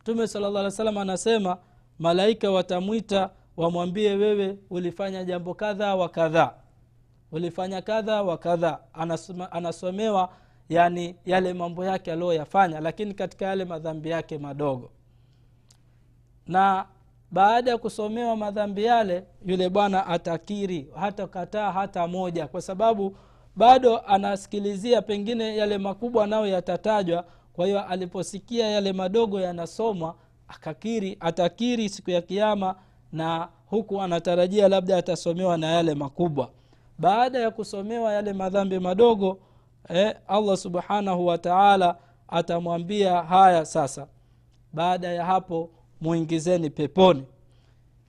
Mtume 0.00 0.26
sala 0.26 0.50
llah 0.50 0.70
salam 0.70 0.98
anasema 0.98 1.56
malaika 1.98 2.50
watamwita 2.50 3.30
wamwambie 3.56 4.14
wewe 4.14 4.58
ulifanya 4.70 5.24
jambo 5.24 5.54
kadha 5.54 5.96
wa 5.96 6.08
kadhaa 6.08 6.54
ulifanya 7.32 7.82
kadha 7.82 8.22
wa 8.22 8.38
kadha. 8.38 8.78
Anasomewa 9.50 10.28
yani 10.68 11.16
yale 11.26 11.52
mambo 11.54 11.84
yake 11.84 12.12
aliyoyafanya 12.12 12.80
lakini 12.80 13.14
katika 13.14 13.44
yale 13.46 13.64
madhambi 13.64 14.08
yake 14.10 14.38
madogo 14.38 14.90
na 16.46 16.86
baada 17.30 17.70
ya 17.70 17.78
kusomewa 17.78 18.36
madhambi 18.36 18.84
yale 18.84 19.24
yule 19.46 19.68
bwana 19.68 20.06
atakiri 20.06 20.88
hata 21.00 21.26
kataa 21.26 21.72
hata 21.72 22.06
moja 22.06 22.46
kwa 22.46 22.62
sababu 22.62 23.16
bado 23.56 23.98
anasikilizia 23.98 25.02
pengine 25.02 25.56
yale 25.56 25.78
makubwa 25.78 26.26
nayo 26.26 26.46
yatatajwa. 26.46 27.24
Kwa 27.52 27.66
hiyo 27.66 27.84
aliposikia 27.84 28.66
yale 28.68 28.92
madogo 28.92 29.40
yanasomwa 29.40 30.14
akakiri 30.48 31.16
atakiri 31.20 31.88
siku 31.88 32.10
ya 32.10 32.22
kiama 32.22 32.74
na 33.12 33.48
huku 33.66 34.02
anatarajia 34.02 34.68
labda 34.68 34.96
atasomewa 34.96 35.56
na 35.56 35.66
yale 35.66 35.94
makubwa. 35.94 36.50
Baada 36.98 37.38
ya 37.38 37.50
kusomewa 37.50 38.12
yale 38.12 38.32
madhambi 38.32 38.78
madogo 38.78 39.38
eh, 39.88 40.14
allah 40.28 40.56
subhanahu 40.56 41.26
wataala 41.26 41.96
atamwambia 42.28 43.22
haya 43.22 43.64
sasa. 43.64 44.06
Baada 44.72 45.08
ya 45.08 45.24
hapo 45.24 45.70
muingizeni 46.00 46.70
peponi. 46.70 47.24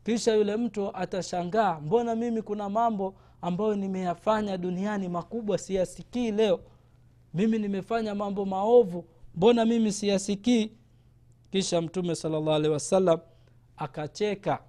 Kisha 0.06 0.34
yule 0.36 0.56
mtu 0.56 0.96
atashangaa 0.98 1.80
mbona 1.80 2.15
mimi 2.15 2.42
kuna 2.42 2.70
mambo 2.70 3.15
ambayo 3.42 3.75
nimeyafanya 3.75 4.58
duniani 4.58 5.10
makubwa 5.10 5.58
siyasikii 5.58 6.32
leo? 6.32 6.60
Mimi 7.34 7.60
nimefanya 7.60 8.15
mambo 8.15 8.46
maovu 8.46 9.06
mbona 9.36 9.65
mimi 9.65 9.92
siyasikii? 9.92 10.72
Kisha 11.51 11.82
mtume 11.82 12.15
sala 12.15 12.39
llah 12.39 12.56
alehi 12.56 12.74
wasallam 12.74 13.20
akacheka. 13.77 14.60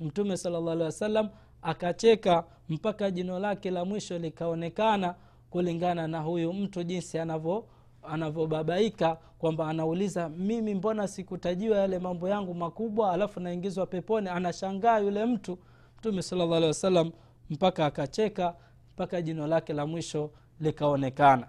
Mtume 0.00 0.36
sala 0.36 0.60
llah 0.60 0.72
alehi 0.72 1.28
akacheka 1.62 2.44
mpaka 2.68 3.10
jino 3.10 3.38
lake 3.38 3.70
la 3.70 3.84
mwisho 3.84 4.18
likaonekana 4.18 5.14
kulingana 5.50 6.08
na 6.08 6.20
huyu 6.20 6.52
mtu 6.52 6.82
jinsi 6.82 7.18
anavyo 7.18 7.64
anavyobabaika 8.02 9.16
kwamba 9.38 9.68
anauliza 9.68 10.28
mimi 10.28 10.74
mbona 10.74 11.08
sikutajiwa 11.08 11.78
yale 11.78 11.98
mambo 11.98 12.28
yangu 12.28 12.54
makubwa 12.54 13.12
alafu 13.12 13.40
naingizwa 13.40 13.86
peponi? 13.86 14.28
Anashangaa 14.28 14.98
yule 14.98 15.24
mtu. 15.26 15.58
Mtume 15.98 16.22
alehi 16.32 16.66
wasallam 16.66 17.10
mpaka 17.50 17.86
akacheka 17.86 18.54
mpaka 18.94 19.22
jino 19.22 19.46
lake 19.46 19.72
la 19.72 19.86
mwisho 19.86 20.30
likaonekana. 20.60 21.46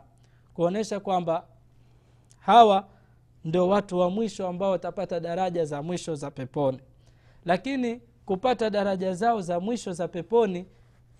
Kuonyesha 0.54 1.00
kwamba 1.00 1.46
hawa 2.40 2.86
ndio 3.46 3.68
watu 3.68 3.98
wa 4.00 4.10
mwisho 4.10 4.48
ambao 4.48 4.72
watapata 4.72 5.20
daraja 5.20 5.66
za 5.66 5.82
mwisho 5.82 6.16
za 6.16 6.32
peponi. 6.32 6.80
Lakini 7.46 8.02
kupata 8.26 8.70
daraja 8.70 9.14
zao 9.14 9.42
za 9.42 9.60
mwisho 9.60 9.94
za 9.94 10.08
peponi 10.08 10.66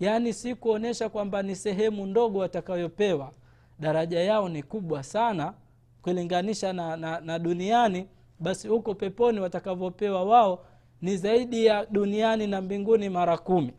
yaani 0.00 0.32
si 0.32 0.54
kuonyesha 0.54 1.08
kwamba 1.08 1.42
ni 1.42 1.56
sehemu 1.56 2.06
ndogo 2.06 2.38
watakayopewa 2.38 3.32
daraja 3.78 4.20
yao 4.20 4.48
ni 4.48 4.62
kubwa 4.62 5.02
sana 5.02 5.54
kulinganisha 6.02 6.72
na, 6.72 6.96
na, 6.96 7.20
na 7.20 7.38
duniani. 7.38 8.06
Basi 8.40 8.68
huko 8.68 8.94
peponi 8.94 9.40
watakavyopewa 9.40 10.24
wao 10.24 10.64
ni 11.02 11.16
zaidi 11.16 11.66
ya 11.66 11.86
duniani 11.86 12.46
na 12.46 12.60
mbinguni 12.60 13.08
mara 13.08 13.38
kumi. 13.38 13.72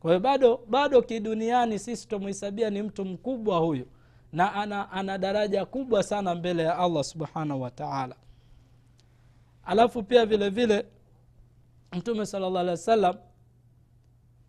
Kwa 0.00 0.10
hiyo 0.10 0.20
bado 0.20 0.60
bado 0.68 1.02
kiduniani 1.02 1.78
sisi 1.78 2.08
tumhesabia 2.08 2.70
ni 2.70 2.82
mtu 2.82 3.04
mkubwa 3.04 3.58
huyu 3.58 3.86
na 4.32 4.52
ana, 4.54 4.90
ana 4.92 5.18
daraja 5.18 5.64
kubwa 5.66 6.02
sana 6.02 6.34
mbele 6.34 6.62
ya 6.62 6.78
allah 6.78 7.04
subhanahu 7.04 7.62
wataala 7.62 8.16
alafu 9.64 10.02
pia 10.02 10.26
vile 10.26 10.50
vile 10.50 10.86
mtume 11.92 12.26
sala 12.26 12.50
llah 12.50 12.60
alih 12.60 12.70
wa 12.70 12.76
sallam 12.76 13.16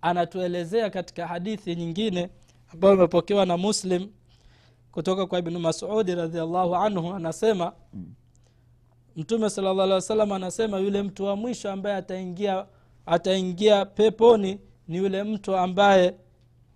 anatuelezea 0.01 0.89
katika 0.89 1.27
hadithi 1.27 1.75
nyingine 1.75 2.29
ambayo 2.73 2.93
imepokewa 2.93 3.45
na 3.45 3.57
muslim 3.57 4.09
kutoka 4.95 5.25
kwa 5.25 5.39
ibnu 5.39 5.59
masudi 5.59 6.15
radiallahu 6.15 6.75
anhu 6.75 7.13
anasema 7.13 7.73
mtume 9.15 9.49
sala 9.49 10.35
anasema 10.35 10.79
yule 10.79 11.01
mtu 11.03 11.23
wa 11.23 11.35
mwisho 11.35 11.71
ambaye 11.71 11.95
ataingia 11.95 12.65
ataingia 13.05 13.85
peponi 13.85 14.59
ni 14.87 14.97
yule 14.97 15.23
mtu 15.23 15.55
ambaye 15.55 16.15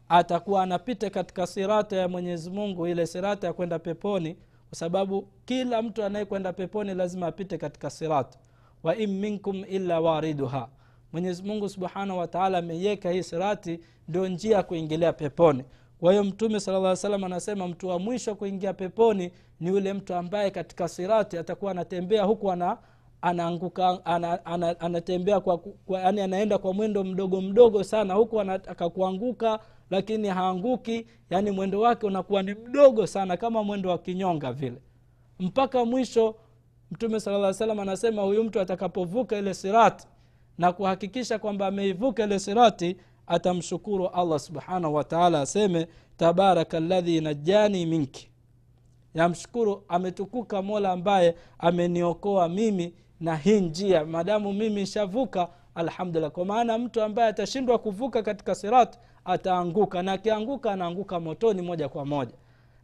atakuwa 0.10 0.64
anapita 0.64 1.10
katika 1.10 1.48
sirata 1.48 1.96
ya 1.96 2.08
mwenyezi 2.08 2.50
mungu 2.50 2.88
ile 2.88 3.08
sirata 3.08 3.48
ya 3.48 3.54
kwenda 3.54 3.80
peponi 3.80 4.38
kwa 4.70 4.78
sababu 4.78 5.28
kila 5.46 5.82
mtu 5.82 6.04
anayekwenda 6.04 6.54
peponi 6.54 6.94
lazima 6.94 7.28
apite 7.28 7.58
katika 7.58 7.90
sirata. 7.90 8.40
Wa 8.84 8.96
in 8.96 9.20
minkum 9.20 9.66
illa 9.70 10.00
wariduha 10.00 10.70
mwenyezi 11.14 11.44
mungu 11.44 11.70
subhanahu 11.70 12.20
wataala 12.20 12.58
ameiweka 12.58 13.12
hii 13.12 13.24
sirati 13.24 13.80
ndio 14.08 14.28
njia 14.28 14.58
ya 14.58 14.64
kuingilia 14.64 15.14
peponi 15.14 15.64
kwa 16.00 16.12
hiyo 16.12 16.24
mtume 16.24 16.60
sala 16.60 16.80
llah 16.80 16.96
salam 16.96 17.24
anasema 17.24 17.68
mtu 17.68 17.88
wa 17.88 18.00
mwisho 18.00 18.36
kuingia 18.36 18.74
peponi 18.74 19.32
ni 19.60 19.68
yule 19.70 19.94
mtu 19.94 20.14
ambaye 20.16 20.52
katika 20.52 20.88
sirati 20.88 21.38
atakuwa 21.38 21.72
anatembea 21.72 22.24
huku 22.24 22.52
ana 22.52 22.78
anaanguka 23.22 24.06
ana, 24.06 24.46
ana, 24.46 24.80
anatembea 24.80 25.42
yani 25.88 26.22
anaenda 26.22 26.58
kwa 26.58 26.74
mwendo 26.74 27.04
mdogo 27.04 27.42
mdogo 27.42 27.84
sana 27.84 28.14
huku 28.14 28.42
anataka 28.42 28.90
kuanguka 28.90 29.60
lakini 29.90 30.28
haanguki 30.28 31.06
yani 31.30 31.52
mwendo 31.52 31.80
wake 31.80 32.06
unakuwa 32.06 32.44
ni 32.44 32.54
mdogo 32.54 33.08
sana 33.08 33.38
kama 33.38 33.64
mwendo 33.64 33.90
wa 33.90 33.98
kinyonga 33.98 34.54
vile. 34.54 34.82
Mpaka 35.40 35.86
mwisho 35.86 36.36
mtume 36.92 37.20
sala 37.20 37.54
salam 37.54 37.80
anasema 37.80 38.22
huyu 38.22 38.44
mtu 38.44 38.60
atakapovuka 38.60 39.38
ile 39.38 39.54
sirati 39.54 40.08
na 40.58 40.72
kuhakikisha 40.74 41.40
kwamba 41.40 41.68
ameivuka 41.68 42.24
ile 42.24 42.40
sirati 42.40 42.98
atamshukuru 43.30 44.08
allah 44.08 44.40
subhanahu 44.40 44.94
wataala 44.96 45.42
aseme 45.42 45.88
tabaraka 46.18 46.80
ladhi 46.80 47.22
najani 47.22 47.86
minki. 47.86 48.30
Yamshukuru 49.14 49.84
ametukuka 49.88 50.62
mola 50.62 50.92
ambaye 50.92 51.36
ameniokoa 51.60 52.50
mimi 52.50 52.94
na 53.20 53.36
hii 53.36 53.60
njia. 53.62 54.06
Madamu 54.06 54.54
mimi 54.54 54.86
shavuka 54.86 55.48
alhamdulillah. 55.76 56.32
Kwa 56.32 56.46
maana 56.46 56.78
mtu 56.78 57.02
ambaye 57.02 57.30
atashindwa 57.30 57.78
kuvuka 57.80 58.24
katika 58.24 58.56
sirat 58.56 59.00
ataanguka. 59.26 60.02
Na 60.04 60.12
akianguka 60.12 60.72
anaanguka 60.72 61.20
motoni 61.20 61.62
moja 61.62 61.90
kwa 61.90 62.06
moja. 62.06 62.34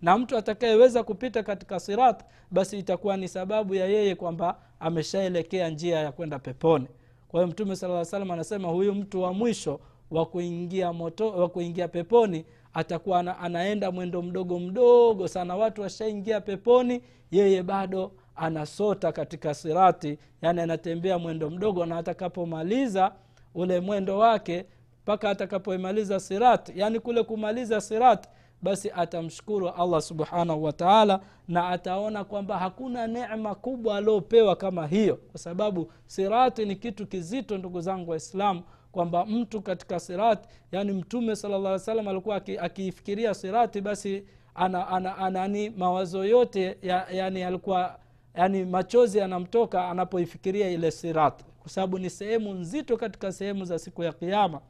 Na 0.02 0.18
mtu 0.18 0.38
atakayeweza 0.38 1.04
kupita 1.04 1.44
katika 1.44 1.80
sirat 1.80 2.24
basi 2.52 2.80
itakuwa 2.80 3.18
ni 3.18 3.28
sababu 3.28 3.76
ya 3.76 3.86
yeye 3.86 4.16
kwamba 4.16 4.58
ameshaelekea 4.80 5.70
njia 5.70 6.00
ya 6.00 6.12
kwenda 6.12 6.40
peponi. 6.40 6.88
Kwa 7.28 7.40
hiyo 7.40 7.48
mtume 7.52 7.76
sala 7.76 8.06
salam 8.06 8.32
anasema 8.32 8.68
huyu 8.68 8.96
mtu 8.96 9.22
wa 9.22 9.34
mwisho 9.34 9.80
wa 10.12 10.26
kuingia 10.26 10.94
moto 10.94 11.30
wa 11.32 11.50
kuingia 11.50 11.88
peponi 11.88 12.46
atakuwa 12.74 13.20
ana, 13.20 13.40
anaenda 13.40 13.92
mwendo 13.92 14.22
mdogo 14.22 14.60
mdogo 14.60 15.28
sana. 15.28 15.56
Watu 15.56 15.82
washaingia 15.82 16.42
peponi 16.42 17.02
yeye 17.32 17.64
bado 17.64 18.12
anasota 18.36 19.12
katika 19.12 19.54
sirati 19.54 20.18
yani 20.42 20.62
anatembea 20.62 21.20
mwendo 21.20 21.50
mdogo 21.50 21.86
na 21.86 21.98
atakapomaliza 21.98 23.12
ule 23.56 23.80
mwendo 23.80 24.18
wake 24.18 24.66
mpaka 25.04 25.30
atakapoimaliza 25.30 26.20
sirati 26.20 26.72
yani 26.76 27.00
kule 27.00 27.24
kumaliza 27.24 27.82
sirati 27.82 28.30
basi 28.62 28.92
atamshukuru 28.96 29.70
allah 29.70 30.02
subhanahu 30.02 30.64
wataala 30.64 31.20
na 31.48 31.68
ataona 31.70 32.24
kwamba 32.24 32.58
hakuna 32.58 33.08
nema 33.08 33.56
kubwa 33.56 33.98
aliopewa 33.98 34.56
kama 34.56 34.88
hiyo 34.88 35.16
kwa 35.16 35.40
sababu 35.40 35.92
sirati 36.08 36.66
ni 36.66 36.76
kitu 36.76 37.08
kizito 37.08 37.58
ndugu 37.58 37.82
zangu 37.82 38.12
waislamu 38.12 38.64
kwamba 38.96 39.26
mtu 39.26 39.62
katika 39.62 40.00
sirati 40.00 40.48
yani 40.72 40.92
mtume 40.92 41.36
sala 41.36 41.80
salam 41.80 42.08
alikuwa 42.08 42.36
akiifikiria 42.60 43.34
sirati 43.34 43.82
basi 43.82 44.24
ana, 44.56 44.88
ana, 44.88 45.18
ana, 45.18 45.44
ani 45.44 45.70
mawazo 45.70 46.26
yote 46.26 46.78
ya, 46.82 47.08
yani 47.12 47.44
alikuwa 47.44 48.00
yani 48.36 48.66
machozi 48.66 49.18
yanamtoka 49.18 49.90
anapoifikiria 49.90 50.70
ile 50.70 50.92
sirati 50.92 51.46
kwa 51.60 51.70
sababu 51.70 52.00
ni 52.00 52.10
sehemu 52.10 52.54
nzito 52.54 52.98
katika 52.98 53.32
sehemu 53.32 53.66
za 53.66 53.80
siku 53.80 54.04
ya 54.04 54.14
kiama 54.14 54.62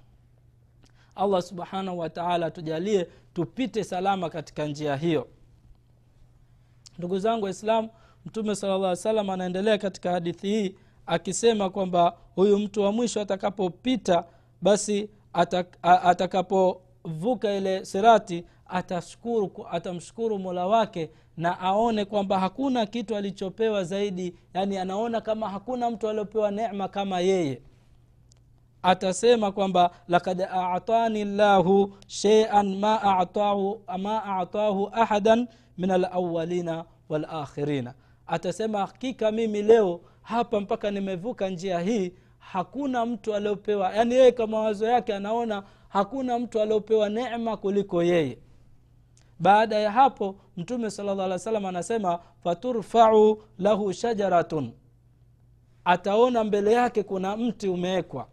allah 1.15 1.41
subhanahu 1.41 1.99
wataala 1.99 2.51
tujalie 2.51 3.07
tupite 3.33 3.83
salama 3.83 4.29
katika 4.29 4.65
njia 4.65 4.95
hiyo. 4.95 5.27
Ndugu 6.97 7.19
zangu 7.19 7.43
waislamu 7.45 7.89
mtume 8.25 8.55
sala 8.55 8.77
llah 8.77 8.95
salam 8.95 9.29
anaendelea 9.29 9.77
katika 9.77 10.11
hadithi 10.11 10.47
hii 10.47 10.75
akisema 11.05 11.69
kwamba 11.69 12.17
huyu 12.35 12.59
mtu 12.59 12.81
wa 12.81 12.91
mwisho 12.91 13.21
atakapopita 13.21 14.23
basi 14.61 15.09
atak, 15.33 15.77
atakapovuka 15.81 17.53
ile 17.53 17.85
sirati 17.85 18.45
atashukuru 18.67 19.51
atamshukuru 19.71 20.39
mola 20.39 20.67
wake 20.67 21.09
na 21.37 21.59
aone 21.59 22.05
kwamba 22.05 22.39
hakuna 22.39 22.85
kitu 22.85 23.15
alichopewa 23.15 23.83
zaidi 23.83 24.35
yani 24.53 24.77
anaona 24.77 25.21
kama 25.21 25.49
hakuna 25.49 25.89
mtu 25.89 26.09
aliopewa 26.09 26.51
nema 26.51 26.87
kama 26.87 27.19
yeye. 27.19 27.61
Atasema 28.83 29.51
kwamba 29.51 29.89
lakad 30.07 30.41
atani 30.51 31.25
llahu 31.25 31.93
sheian 32.07 32.75
ma 32.79 33.01
atahu, 33.19 33.81
ma 33.97 34.23
atahu 34.39 34.89
ahadan 34.93 35.47
min 35.77 35.91
alawalina 35.91 36.85
walakhirina. 37.09 37.93
Atasema 38.27 38.79
hakika 38.79 39.31
mimi 39.31 39.61
leo 39.61 40.01
hapa 40.25 40.59
mpaka 40.59 40.91
nimevuka 40.91 41.49
njia 41.49 41.79
hii 41.79 42.13
hakuna 42.39 43.05
mtu 43.05 43.35
aliopewa 43.35 43.93
yani 43.95 44.15
yeye 44.15 44.31
kwa 44.31 44.47
mawazo 44.47 44.85
yake 44.87 45.15
anaona 45.15 45.63
hakuna 45.89 46.39
mtu 46.39 46.61
aliopewa 46.61 47.09
nema 47.09 47.57
kuliko 47.57 48.03
yeye. 48.03 48.37
Baada 49.39 49.75
ya 49.79 49.91
hapo 49.91 50.35
mtume 50.57 50.89
sala 50.91 51.15
llah 51.15 51.25
alih 51.25 51.37
salam 51.39 51.65
anasema 51.65 52.19
faturfau 52.43 53.43
lahu 53.59 53.93
shajaratun. 53.93 54.71
Ataona 55.85 56.43
mbele 56.43 56.71
yake 56.73 57.03
kuna 57.03 57.37
mti 57.37 57.67
umewekwa 57.69 58.27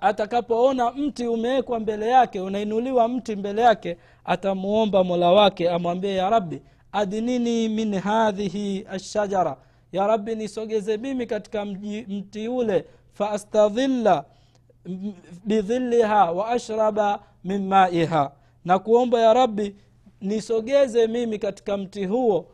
atakapoona 0.00 0.90
mti 0.92 1.26
umewekwa 1.26 1.80
mbele 1.80 2.08
yake 2.08 2.40
unainuliwa 2.40 3.08
mti 3.08 3.36
mbele 3.36 3.62
yake 3.62 3.98
atamuomba 4.24 5.04
mola 5.04 5.32
wake 5.32 5.70
amwambie 5.70 6.14
ya 6.14 6.30
rabbi 6.30 6.62
adnini 6.92 7.68
min 7.68 7.94
hadhihi 7.98 8.86
ashajara 8.90 9.56
ya 9.94 10.06
rabbi 10.06 10.34
nisogeze 10.34 10.96
mimi 10.96 11.26
katika 11.26 11.64
mji, 11.64 12.06
mti 12.08 12.48
ule 12.48 12.84
faastadhilla 13.12 14.24
bidhilliha 15.44 16.32
wa 16.32 16.48
ashraba 16.48 17.22
min 17.44 17.66
maiha. 17.68 18.32
Na 18.64 18.78
kuomba 18.78 19.20
ya 19.20 19.34
rabbi 19.34 19.76
nisogeze 20.20 21.06
mimi 21.06 21.38
katika 21.38 21.76
mti 21.76 22.04
huo 22.06 22.46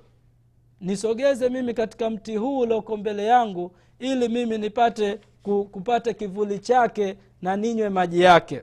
nisogeze 0.81 1.49
mimi 1.49 1.75
katika 1.75 2.11
mti 2.11 2.37
huu 2.37 2.59
ulioko 2.59 2.97
mbele 2.97 3.25
yangu 3.25 3.73
ili 3.99 4.29
mimi 4.29 4.59
nipate 4.59 5.21
kupata 5.71 6.13
kivuli 6.13 6.59
chake 6.59 7.17
na 7.43 7.57
ninywe 7.57 7.89
maji 7.89 8.21
yake. 8.21 8.63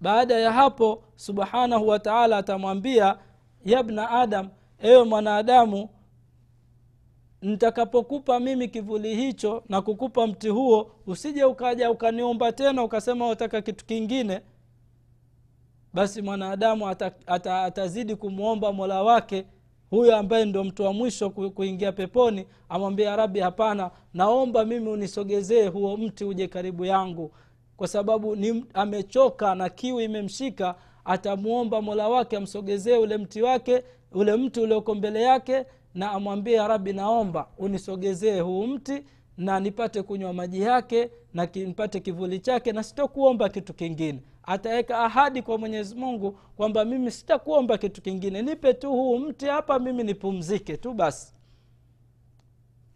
Baada 0.00 0.34
ya 0.38 0.52
hapo 0.52 1.02
subhanahu 1.16 1.88
wa 1.88 1.98
taala 1.98 2.36
atamwambia 2.38 3.18
yabna 3.64 4.10
adam 4.10 4.48
ewe 4.82 5.04
mwanadamu 5.04 5.88
nitakapokupa 7.44 8.40
mimi 8.40 8.68
kivuli 8.68 9.16
hicho 9.16 9.62
na 9.68 9.82
kukupa 9.82 10.26
mti 10.26 10.48
huo 10.48 10.90
usije 11.06 11.44
ukaja 11.44 11.90
ukaniomba 11.90 12.52
tena 12.52 12.82
ukasema 12.84 13.28
utaka 13.28 13.62
kitu 13.62 13.84
kingine 13.84 14.40
basi 15.92 16.22
mwanadamu 16.22 16.88
ata, 16.88 17.12
ata, 17.26 17.62
atazidi 17.62 18.16
kumwomba 18.16 18.72
mola 18.72 19.02
wake 19.02 19.46
huyo 19.90 20.16
ambaye 20.16 20.44
ndo 20.44 20.64
mtu 20.64 20.82
wa 20.82 20.92
mwisho 20.92 21.30
kuingia 21.30 21.92
peponi 21.92 22.46
amwambia 22.68 23.16
rabi 23.16 23.40
hapana 23.40 23.90
naomba 24.14 24.64
mimi 24.64 24.88
unisogezee 24.88 25.68
huo 25.68 25.96
mti 25.96 26.24
uje 26.24 26.48
karibu 26.48 26.84
yangu. 26.84 27.32
Kwa 27.76 27.88
sababu 27.88 28.36
ni 28.36 28.64
amechoka 28.74 29.54
na 29.54 29.68
kiu 29.68 30.00
imemshika 30.00 30.74
atamwomba 31.04 31.82
mola 31.82 32.08
wake 32.08 32.36
amsogezee 32.36 32.96
ule 32.96 33.16
mti 33.18 33.42
wake 33.42 33.82
ule 34.12 34.36
mti 34.36 34.60
ulioko 34.60 34.94
mbele 34.94 35.22
yake 35.22 35.64
na 35.94 36.10
amwambie 36.10 36.68
rabi 36.68 36.92
naomba 36.92 37.48
unisogezee 37.58 38.40
huu 38.40 38.66
mti 38.66 39.04
na 39.36 39.60
nipate 39.60 40.02
kunywa 40.02 40.32
maji 40.32 40.60
yake 40.62 41.10
na 41.34 41.48
nipate 41.54 42.00
kivuli 42.00 42.38
chake 42.40 42.72
na 42.72 42.82
sitakuomba 42.82 43.48
kitu 43.48 43.74
kingine. 43.74 44.22
Ataweka 44.42 44.98
ahadi 44.98 45.42
kwa 45.42 45.58
mwenyezi 45.58 45.94
mungu 45.94 46.32
kwamba 46.56 46.84
mimi 46.84 47.10
sitakuomba 47.10 47.78
kitu 47.78 48.02
kingine. 48.02 48.42
Nipe 48.42 48.74
tu 48.74 48.90
huu 48.90 49.18
mti 49.18 49.46
hapa 49.46 49.78
mimi 49.78 50.02
nipumzike 50.02 50.76
tu 50.76 50.92
basi. 50.94 51.34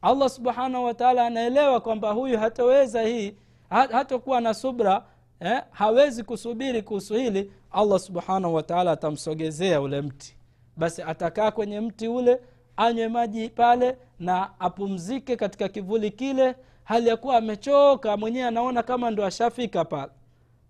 Allah 0.02 0.28
subhanahu 0.30 0.84
wataala 0.84 1.26
anaelewa 1.26 1.80
kwamba 1.80 2.10
huyu 2.10 2.38
hataweza 2.38 3.02
hii 3.02 3.34
hatakuwa 3.68 4.40
na 4.40 4.54
subra 4.54 5.06
eh, 5.40 5.62
hawezi 5.70 6.24
kusubiri 6.24 6.82
kuhusu 6.82 7.14
hili. 7.14 7.52
Allah 7.70 7.98
subhanahu 7.98 8.54
wataala 8.54 8.92
atamsogezea 8.92 9.80
ule 9.80 10.00
mti. 10.02 10.36
Basi 10.76 11.02
atakaa 11.02 11.50
kwenye 11.50 11.80
mti 11.80 12.08
ule 12.08 12.40
anywe 12.78 13.08
maji 13.08 13.48
pale 13.48 13.96
na 14.18 14.60
apumzike 14.60 15.36
katika 15.36 15.68
kivuli 15.68 16.10
kile. 16.10 16.54
Hali 16.84 17.08
ya 17.08 17.16
kuwa 17.16 17.36
amechoka 17.36 18.16
mwenyewe 18.16 18.46
anaona 18.48 18.82
kama 18.82 19.10
ndo 19.10 19.24
ashafika 19.26 19.84
pale. 19.84 20.12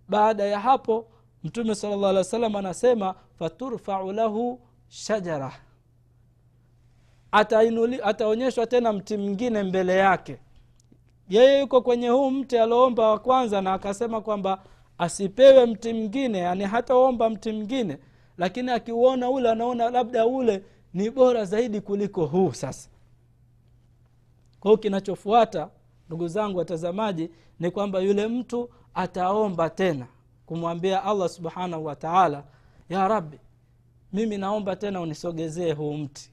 Baada 0.08 0.44
ya 0.44 0.60
hapo 0.60 1.06
mtume 1.44 1.74
sala 1.74 1.94
alih 2.08 2.16
wa 2.18 2.24
sallam 2.24 2.56
anasema 2.56 3.14
faturfau 3.38 4.12
lahu 4.12 4.60
shajara. 4.88 5.52
Ataonyeshwa 8.02 8.66
tena 8.66 8.92
mti 8.92 9.16
mwingine 9.16 9.62
mbele 9.62 9.96
yake. 9.96 10.38
Yeye 11.28 11.60
yuko 11.60 11.80
kwenye 11.82 12.08
huu 12.08 12.30
mti 12.30 12.58
alioomba 12.58 13.10
wa 13.10 13.18
kwanza 13.18 13.60
na 13.62 13.72
akasema 13.72 14.20
kwamba 14.20 14.62
asipewe 14.98 15.66
mti 15.66 15.92
mwingine 15.92 16.38
yani 16.38 16.64
hataomba 16.64 17.30
mti 17.30 17.52
mwingine. 17.52 17.98
Lakini 18.38 18.70
akiuona 18.70 19.30
ule 19.30 19.50
anaona 19.50 19.90
labda 19.90 20.26
ule 20.26 20.62
ni 20.94 21.10
bora 21.10 21.44
zaidi 21.44 21.80
kuliko 21.80 22.26
huu 22.26 22.52
sasa. 22.52 22.88
Kwa 24.60 24.70
hiyo 24.70 24.78
kinachofuata 24.78 25.70
ndugu 26.06 26.28
zangu 26.28 26.58
watazamaji 26.58 27.30
ni 27.60 27.70
kwamba 27.70 28.00
yule 28.00 28.26
mtu 28.28 28.70
ataomba 28.94 29.70
tena 29.70 30.06
kumwambia 30.46 31.04
allah 31.04 31.28
subhanahu 31.28 31.84
wa 31.84 31.96
taala 31.96 32.44
ya 32.88 33.08
rabbi 33.08 33.38
mimi 34.12 34.38
naomba 34.38 34.76
tena 34.76 35.00
unisogezee 35.00 35.72
huu 35.72 35.94
mti. 35.96 36.30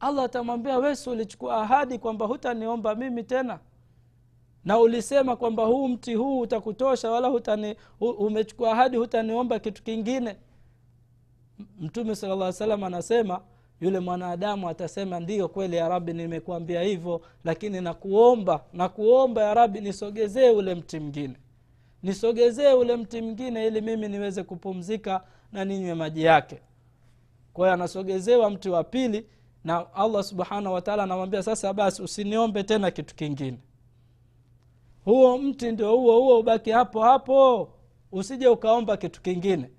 Allah 0.00 0.24
atamwambia 0.24 0.78
wesi 0.78 1.10
ulichukua 1.10 1.56
ahadi 1.62 1.98
kwamba 1.98 2.26
hutaniomba 2.26 2.94
mimi 2.94 3.24
tena? 3.24 3.58
Na 4.64 4.78
ulisema 4.78 5.36
kwamba 5.36 5.64
huu 5.64 5.88
mti 5.88 6.14
huu 6.14 6.40
utakutosha 6.40 7.10
wala 7.10 7.28
hutani, 7.28 7.76
umechukua 8.00 8.72
ahadi 8.72 8.96
hutaniomba 8.96 9.58
kitu 9.58 9.82
kingine 9.82 10.36
mtume 11.80 12.14
sala 12.16 12.34
llah 12.36 12.52
salam 12.52 12.84
anasema 12.84 13.40
yule 13.80 14.00
mwanadamu 14.00 14.68
atasema 14.68 15.20
ndiyo 15.20 15.48
kweli 15.48 15.76
ya 15.76 15.88
rabi 15.88 16.12
nimekuambia 16.12 16.82
hivyo 16.82 17.20
lakini 17.44 17.80
nakuomba 17.80 18.64
nakuomba 18.72 19.42
ya 19.42 19.54
rabi 19.54 19.80
nisogezee 19.80 20.50
ule 20.50 20.74
mti 20.74 21.00
mngine 21.00 21.36
nisogezee 22.02 22.72
ule 22.72 22.96
mti 22.96 23.20
mngine 23.22 23.66
ili 23.66 23.80
mimi 23.80 24.08
niweze 24.08 24.42
kupumzika 24.42 25.24
na 25.52 25.64
ninywe 25.64 25.94
maji 25.94 26.22
yake. 26.24 26.60
Kwa 27.52 27.72
anasogezewa 27.72 28.50
mti 28.50 28.68
wa 28.70 28.84
pili 28.84 29.26
na 29.64 29.94
allah 29.94 30.22
subhanahu 30.24 30.74
wataala 30.74 31.02
anamwambia 31.02 31.42
sasa 31.42 31.72
basi 31.72 32.02
usiniombe 32.02 32.62
tena 32.62 32.90
kitu 32.90 33.14
kingine. 33.14 33.58
Huo 35.04 35.38
mti 35.38 35.72
ndio 35.72 35.96
huo 35.96 36.20
huo 36.20 36.38
ubaki 36.40 36.70
hapo 36.70 37.02
hapo. 37.02 37.68
Usije 38.12 38.48
ukaomba 38.48 38.96
kitu 38.96 39.22
kingine. 39.22 39.70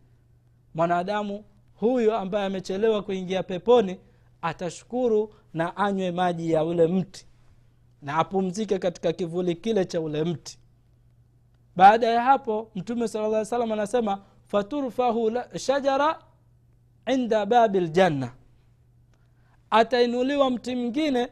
Mwanadamu 0.76 1.44
huyu 1.82 2.14
ambaye 2.14 2.46
amechelewa 2.46 3.02
kuingia 3.04 3.44
peponi 3.44 4.00
atashukuru 4.42 5.34
na 5.54 5.78
anywe 5.78 6.12
maji 6.12 6.52
ya 6.52 6.64
ule 6.66 6.88
mti 6.88 7.26
na 8.02 8.16
apumzike 8.18 8.80
katika 8.80 9.14
kivuli 9.14 9.56
kile 9.56 9.86
cha 9.86 10.02
ule 10.02 10.24
mti. 10.24 10.60
Baada 11.76 12.08
ya 12.08 12.22
hapo 12.22 12.72
mtume 12.76 13.08
sala 13.08 13.46
salam 13.46 13.72
anasema 13.72 14.22
faturfahu 14.48 15.32
shajara 15.58 16.20
inda 17.14 17.46
babi 17.46 17.80
ljanna 17.80 18.32
atainuliwa 19.70 20.50
mti 20.50 20.76
mwingine 20.76 21.28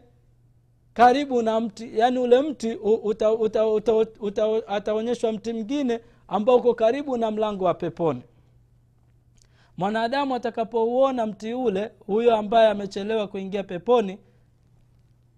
karibu 0.94 1.42
na 1.42 1.60
mti 1.60 2.00
yani 2.00 2.20
ule 2.20 2.42
mti 2.42 2.78
ataonyeshwa 4.68 5.32
mti 5.32 5.54
mwingine 5.54 6.00
ambao 6.28 6.56
uko 6.56 6.74
karibu 6.74 7.18
na 7.18 7.32
mlango 7.32 7.66
wa 7.66 7.74
peponi 7.74 8.22
mwanadamu 9.80 10.36
atakapouona 10.36 11.26
mti 11.26 11.54
ule 11.54 11.92
huyo 12.06 12.36
ambaye 12.36 12.70
amechelewa 12.70 13.28
kuingia 13.28 13.64
peponi 13.64 14.20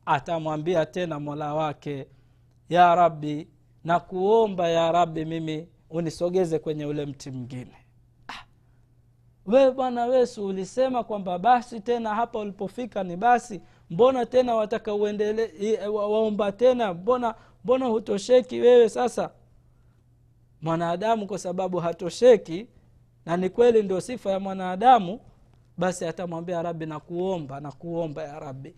atamwambia 0.06 0.86
tena 0.86 1.20
mola 1.20 1.54
wake 1.54 2.08
ya 2.70 2.96
rabbi 2.96 3.48
na 3.84 4.00
kuomba 4.00 4.70
ya 4.70 4.92
rabbi 4.92 5.26
mimi 5.26 5.68
unisogeze 5.90 6.60
kwenye 6.60 6.86
ule 6.86 7.06
mti 7.06 7.32
mwingine. 7.32 7.76
Ah. 8.28 8.46
we 9.46 9.72
bwana 9.72 10.06
wesu 10.06 10.46
ulisema 10.48 11.04
kwamba 11.04 11.40
basi 11.40 11.80
tena 11.80 12.16
hapa 12.16 12.40
ulipofika 12.40 13.04
ni 13.04 13.18
basi 13.18 13.62
mbona 13.90 14.26
tena 14.26 14.56
wataka 14.56 14.94
uendele 14.94 15.78
waomba 15.88 16.52
tena? 16.52 16.94
Mbona 16.94 17.36
mbona 17.64 17.86
hutosheki 17.86 18.60
wewe 18.60 18.90
sasa? 18.90 19.32
Mwanadamu 20.62 21.28
kwa 21.28 21.38
sababu 21.40 21.78
hatosheki 21.80 22.68
na 23.26 23.38
ni 23.38 23.50
kweli 23.50 23.84
ndio 23.84 24.02
sifa 24.02 24.32
ya 24.32 24.40
mwanadamu 24.40 25.20
basi 25.78 26.06
atamwambia 26.06 26.62
rabi 26.62 26.86
nakuomba 26.86 27.60
nakuomba 27.60 28.24
ya 28.24 28.40
rabi 28.40 28.76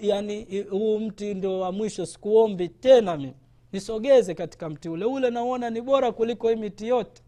yani 0.00 0.62
huu 0.70 0.98
mti 0.98 1.34
ndio 1.34 1.60
wa 1.60 1.72
mwisho 1.72 2.06
sikuombi 2.06 2.68
tena 2.68 3.16
mimi. 3.16 3.34
Nisogeze 3.72 4.34
katika 4.34 4.68
mti 4.68 4.88
ule. 4.88 5.04
Ule 5.04 5.30
nauona 5.30 5.70
ni 5.70 5.80
bora 5.80 6.12
kuliko 6.12 6.48
hii 6.48 6.56
miti 6.56 6.88
yote. 6.88 7.22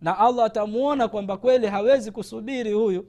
Na 0.00 0.18
allah 0.18 0.44
atamuona 0.46 1.08
kwamba 1.08 1.36
kweli 1.36 1.66
hawezi 1.66 2.10
kusubiri 2.10 2.72
huyu. 2.72 3.06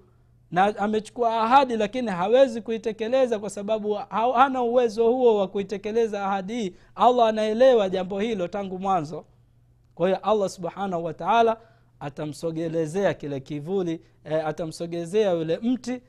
Na 0.52 0.78
amechukua 0.78 1.41
ahadi 1.43 1.78
lakini 1.78 2.08
hawezi 2.12 2.62
kuitekeleza 2.62 3.39
kwa 3.39 3.50
sababu 3.50 3.93
hana 4.36 4.62
uwezo 4.62 5.12
huo 5.12 5.36
wa 5.38 5.47
kuitekeleza 5.47 6.26
ahadi 6.26 6.54
hii. 6.54 6.76
Allah 6.95 7.28
anaelewa 7.28 7.89
jambo 7.89 8.19
hilo 8.19 8.47
tangu 8.47 8.80
mwanzo 8.80 9.26
kwa 9.95 10.08
hiyo 10.08 10.19
allah 10.19 10.49
subhanahu 10.49 11.04
wataala 11.04 11.58
atamsogelezea 11.99 13.13
kile 13.13 13.39
kivuli 13.39 14.01
e, 14.23 14.36
atamsogezea 14.36 15.32
yule 15.32 15.58
mti 15.58 16.01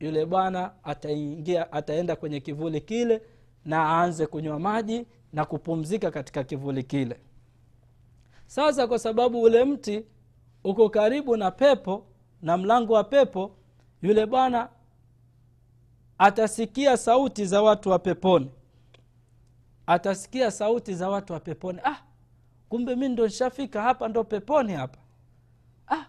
yule 0.00 0.26
bwana 0.26 0.72
ataingia 0.84 1.72
ataenda 1.72 2.16
kwenye 2.16 2.40
kivuli 2.40 2.80
kile 2.80 3.22
na 3.64 3.78
aanze 3.88 4.26
kunywa 4.26 4.58
maji 4.58 5.06
na 5.32 5.44
kupumzika 5.44 6.10
katika 6.10 6.44
kivuli 6.44 6.82
kile. 6.82 7.20
Sasa 8.46 8.86
kwa 8.86 8.98
sababu 8.98 9.42
ule 9.42 9.64
mti 9.64 10.04
uko 10.64 10.88
karibu 10.90 11.36
na 11.36 11.50
pepo 11.50 12.06
na 12.42 12.56
mlango 12.56 12.92
wa 12.92 13.04
pepo 13.04 13.50
yule 14.02 14.26
bwana 14.26 14.68
atasikia 16.18 16.96
sauti 16.96 17.46
za 17.46 17.62
watu 17.62 17.90
wa 17.90 17.98
peponi. 17.98 18.50
Atasikia 19.86 20.50
sauti 20.50 20.94
za 20.94 21.08
watu 21.08 21.32
wa 21.32 21.40
peponi. 21.40 21.78
Ah 21.84 21.96
kumbe 22.72 22.96
mi 22.96 23.08
ndo 23.08 23.26
nshafika 23.26 23.82
hapa 23.82 24.08
ndo 24.08 24.24
peponi 24.24 24.72
hapa. 24.72 24.98
Ah. 25.88 26.04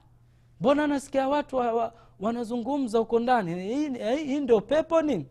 Mbona 0.60 0.88
nasikia 0.88 1.28
watu 1.28 1.56
wa, 1.56 1.74
wa, 1.74 1.94
wanazungumza 2.20 3.00
huko 3.00 3.20
ndani? 3.20 3.64
Hii, 3.64 3.90
hii 4.26 4.40
ndio 4.40 4.62
pepo 4.62 5.02
nini? 5.02 5.26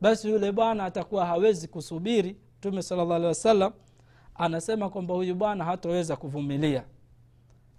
Basi 0.00 0.30
yule 0.30 0.52
bwana 0.52 0.84
atakuwa 0.84 1.26
hawezi 1.26 1.68
kusubiri. 1.68 2.36
Mtume 2.58 2.82
sala 2.82 3.04
llah 3.04 3.16
alehi 3.16 3.28
wasallam 3.28 3.72
anasema 4.34 4.90
kwamba 4.90 5.14
huyu 5.14 5.34
bwana 5.34 5.64
hataweza 5.64 6.16
kuvumilia. 6.16 6.84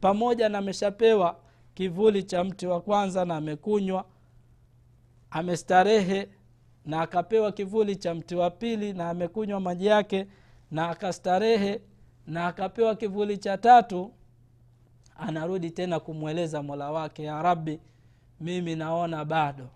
Pamoja 0.02 0.50
na 0.50 0.58
ameshapewa 0.58 1.40
kivuli 1.74 2.24
cha 2.24 2.44
mti 2.44 2.68
wa 2.68 2.82
kwanza 2.82 3.26
na 3.26 3.36
amekunywa 3.38 4.06
amestarehe 5.32 6.30
na 6.86 7.02
akapewa 7.02 7.52
kivuli 7.52 7.96
cha 7.96 8.14
mti 8.16 8.36
wa 8.36 8.50
pili 8.52 8.94
na 8.94 9.10
amekunywa 9.10 9.60
maji 9.60 9.86
yake 9.86 10.28
na 10.72 10.90
akastarehe 10.90 11.82
na 12.28 12.48
akapewa 12.48 12.96
kivuli 12.96 13.38
cha 13.38 13.58
tatu 13.58 14.12
anarudi 15.18 15.72
tena 15.72 16.00
kumweleza 16.00 16.64
mola 16.64 16.92
wake 16.92 17.24
ya 17.24 17.42
rabbi 17.42 17.80
mimi 18.40 18.76
naona 18.76 19.26
bado. 19.26 19.70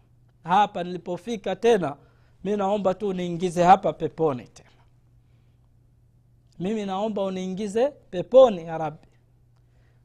Hapa 0.43 0.83
nilipofika 0.83 1.55
tena 1.55 1.95
mi 2.43 2.57
naomba 2.57 2.93
tu 2.93 3.07
uniingize 3.07 3.63
hapa 3.63 3.93
peponi 3.93 4.47
tena. 4.47 4.69
Mimi 6.59 6.85
naomba 6.85 7.23
uniingize 7.23 7.89
peponi 7.89 8.65
ya 8.65 8.77
rabbi. 8.77 9.07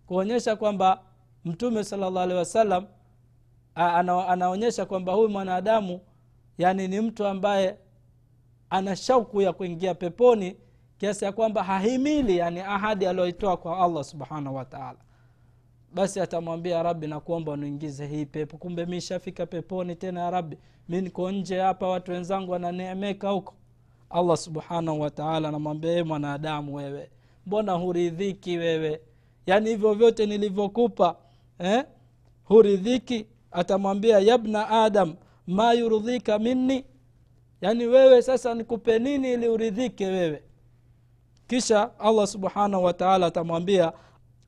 Kuonyesha 0.07 0.57
kwamba 0.57 1.03
mtume 1.45 1.85
salllah 1.85 2.23
alehi 2.23 2.39
wasallam 2.39 2.87
ana, 3.75 4.29
anaonyesha 4.29 4.87
kwamba 4.87 5.13
huyu 5.13 5.29
mwanadamu 5.29 6.01
yani 6.59 6.89
ni 6.89 7.01
mtu 7.01 7.27
ambaye 7.27 7.79
ana 8.71 8.97
shauku 8.97 9.43
ya 9.43 9.53
kuingia 9.53 9.95
peponi 9.95 10.57
kiasi 10.99 11.25
ya 11.25 11.33
kwamba 11.33 11.63
hahimili 11.63 12.37
yani 12.39 12.61
ahadi 12.61 13.07
aliyoitoa 13.07 13.57
kwa 13.57 13.79
allah 13.85 14.05
subhanahu 14.05 14.57
wataala 14.57 14.99
basi 15.95 16.21
atamwambia 16.21 16.83
rabi 16.83 17.07
nakuomba 17.07 17.53
uniingize 17.53 18.07
hii 18.07 18.27
pepo. 18.27 18.57
Kumbe 18.59 18.87
mi 18.87 19.01
shafika 19.01 19.47
peponi 19.47 19.97
tena 19.97 20.21
ya 20.21 20.31
rabi 20.31 20.59
mi 20.89 21.01
niko 21.01 21.31
nje 21.31 21.61
hapa 21.61 21.89
watu 21.89 22.13
wenzangu 22.13 22.53
wananeemeka 22.53 23.31
huko. 23.31 23.55
Allah 24.11 24.37
subhanahu 24.37 25.01
wataala 25.01 25.49
anamwambia 25.49 25.93
e 25.93 26.03
mwanadamu 26.03 26.75
wewe 26.75 27.11
mbona 27.47 27.73
huridhiki 27.73 28.57
wewe? 28.59 29.01
Yaani 29.47 29.71
hivyo 29.71 29.95
vyote 29.95 30.27
nilivyokupa 30.27 31.17
eh? 31.59 31.85
huridhiki. 32.45 33.27
Atamwambia 33.51 34.19
yabna 34.19 34.69
adam 34.71 35.15
ma 35.47 35.73
yurudhika 35.73 36.39
minni? 36.39 36.85
Yaani 37.61 37.87
wewe 37.87 38.23
sasa 38.23 38.55
nikupe 38.55 38.99
nini 38.99 39.33
ili 39.33 39.49
uridhike 39.49 40.07
wewe 40.07 40.43
kisha 41.47 41.91
allah 41.99 42.27
subhanahu 42.27 42.85
wataala 42.85 43.27
atamwambia 43.27 43.93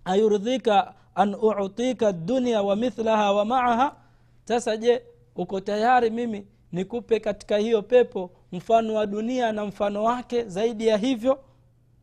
ayurdhika 0.04 0.94
an 1.14 1.34
utika 1.34 2.12
dunia 2.12 2.62
wa 2.62 2.76
mithlaha 2.76 3.32
wa 3.32 3.44
maaha? 3.44 3.96
Sasa 4.44 4.76
je 4.76 5.02
uko 5.36 5.60
tayari 5.60 6.10
mimi 6.10 6.46
nikupe 6.72 7.20
katika 7.20 7.56
hiyo 7.56 7.82
pepo 7.82 8.30
mfano 8.52 8.94
wa 8.94 9.06
dunia 9.06 9.52
na 9.52 9.64
mfano 9.64 10.04
wake 10.04 10.44
zaidi 10.44 10.86
ya 10.86 10.96
hivyo? 10.96 11.38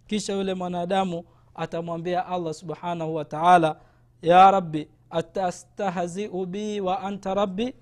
Kisha 0.08 0.34
yule 0.34 0.54
mwanadamu 0.54 1.24
atamwambia 1.56 2.26
allah 2.26 2.54
subhanahu 2.54 3.16
wataala 3.16 3.76
ya 4.22 4.52
rabbi 4.52 4.88
atastahziu 5.10 6.46
bi 6.46 6.80
wa 6.82 7.00
anta 7.02 7.34
rabbi? 7.34 7.74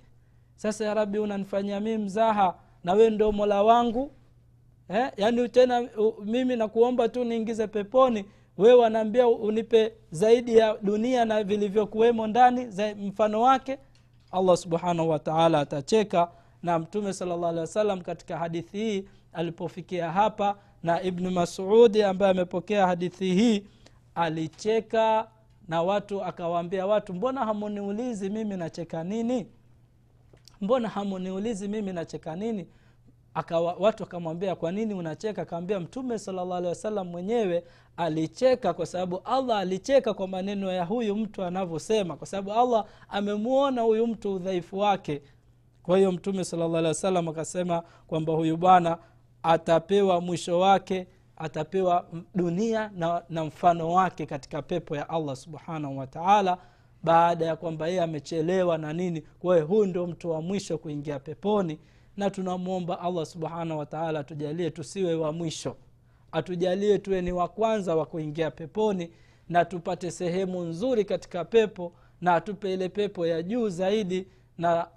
Sasa 0.56 0.86
ya 0.86 0.94
rabbi 0.94 1.20
unanifanyia 1.20 1.80
mii 1.80 1.98
mzaha 1.98 2.56
na 2.84 2.94
we 2.94 3.10
ndo 3.10 3.32
mola 3.32 3.64
wangu 3.64 4.12
eh? 4.90 5.12
yaani 5.18 5.50
tena 5.50 5.90
mimi 6.26 6.56
nakuomba 6.56 7.10
tu 7.10 7.24
niingize 7.24 7.68
peponi 7.68 8.26
wewe 8.58 8.74
wanaambia 8.74 9.28
unipe 9.28 9.94
zaidi 10.12 10.58
ya 10.58 10.78
dunia 10.82 11.26
na 11.26 11.44
vilivyokuwemo 11.44 12.28
ndani 12.28 12.70
za 12.70 12.96
mfano 12.96 13.42
wake. 13.42 13.78
Allah 14.32 14.58
subhanahu 14.58 15.10
wataala 15.10 15.60
atacheka. 15.60 16.32
Na 16.64 16.80
mtume 16.80 17.14
sala 17.14 17.36
llah 17.38 17.68
alih 17.78 18.02
katika 18.04 18.38
hadithi 18.38 18.78
hii 18.78 19.06
alipofikia 19.34 20.12
hapa 20.12 20.58
na 20.84 21.02
ibnu 21.02 21.32
masudi 21.32 22.04
ambaye 22.04 22.32
amepokea 22.32 22.88
hadithi 22.88 23.34
hii 23.34 23.64
alicheka 24.16 25.28
na 25.68 25.82
watu 25.84 26.24
akawaambia 26.24 26.86
watu 26.86 27.14
mbona 27.14 27.46
hamuniulizi 27.46 28.30
mimi 28.30 28.58
nacheka 28.58 29.04
nini? 29.04 29.46
Mbona 30.62 30.90
hamuniulizi 30.90 31.68
mimi 31.68 31.94
nacheka 31.94 32.36
nini 32.36 32.68
Akawa, 33.34 33.76
watu 33.80 34.04
akamwambia 34.04 34.56
kwa 34.56 34.72
nini 34.72 34.94
unacheka? 34.94 35.42
Akawambia 35.42 35.80
mtume 35.80 36.20
salllah 36.20 36.58
alehi 36.58 36.68
wasallam 36.70 37.08
mwenyewe 37.08 37.64
alicheka 37.98 38.74
kwa 38.74 38.86
sababu 38.86 39.22
allah 39.26 39.58
alicheka 39.60 40.14
kwa 40.14 40.28
maneno 40.28 40.72
ya 40.72 40.86
huyu 40.86 41.16
mtu 41.16 41.44
anavyosema 41.44 42.16
kwa 42.18 42.28
sababu 42.28 42.54
allah 42.54 42.86
amemwona 43.10 43.82
huyu 43.82 44.08
mtu 44.08 44.34
udhaifu 44.34 44.78
wake. 44.80 45.22
Kwa 45.84 45.98
hiyo 45.98 46.12
mtume 46.12 46.44
salllah 46.44 46.70
alehi 46.70 46.88
wasallam 46.88 47.28
akasema 47.28 47.84
kwamba 48.08 48.34
huyu 48.34 48.58
bwana 48.58 48.98
atapewa 49.44 50.22
mwisho 50.22 50.60
wake 50.60 51.08
atapewa 51.38 52.06
dunia 52.36 52.92
na, 52.96 53.24
na 53.30 53.46
mfano 53.46 53.92
wake 53.92 54.26
katika 54.26 54.62
pepo 54.62 54.96
ya 54.96 55.10
allah 55.10 55.36
subhanahu 55.36 55.98
wataala 55.98 56.58
baada 57.04 57.46
ya 57.46 57.56
kwamba 57.56 57.88
yeye 57.88 58.02
amechelewa 58.02 58.78
na 58.78 58.94
nini. 58.94 59.22
Kwa 59.40 59.56
hiyo 59.56 59.68
huyu 59.68 59.86
ndio 59.86 60.08
mtu 60.08 60.30
wa 60.32 60.42
mwisho 60.42 60.78
kuingia 60.78 61.20
peponi 61.20 61.80
na 62.18 62.30
tunamwomba 62.30 63.00
allah 63.00 63.26
subhanahu 63.26 63.80
wataala 63.80 64.20
atujalie 64.20 64.70
tusiwe 64.72 65.16
wa 65.16 65.32
mwisho. 65.32 65.76
Atujalie 66.32 67.00
tuwe 67.00 67.22
ni 67.22 67.32
wa 67.32 67.48
kwanza 67.48 67.96
wa 67.96 68.06
kuingia 68.06 68.52
peponi 68.52 69.12
na 69.50 69.66
tupate 69.66 70.12
sehemu 70.12 70.62
nzuri 70.62 71.06
katika 71.06 71.46
pepo 71.46 71.94
na 72.22 72.34
atupe 72.36 72.74
ile 72.74 72.90
pepo 72.90 73.28
ya 73.28 73.44
juu 73.44 73.70
zaidi 73.70 74.28
na 74.58 74.88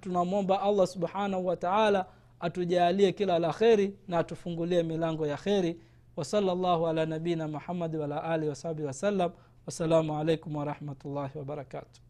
tunamwomba 0.00 0.62
allah 0.62 0.86
subhanahu 0.86 1.46
wataala 1.46 2.06
atujalie 2.40 3.12
kila 3.12 3.38
la 3.38 3.52
kheri 3.52 3.94
na 4.08 4.18
atufungulie 4.18 4.82
milango 4.82 5.26
ya 5.26 5.36
kheri. 5.36 5.80
Wasala 6.16 6.52
ala 6.88 7.06
nabiina 7.06 7.48
muhammadi 7.48 7.96
wala 7.96 8.22
alihi 8.24 8.48
wasahbihi 8.48 8.86
wasallam 8.86 9.30
wassalamu 9.66 10.16
alaikum 10.18 10.56
warahmatullahi 10.56 11.38
wabarakatuh 11.38 12.00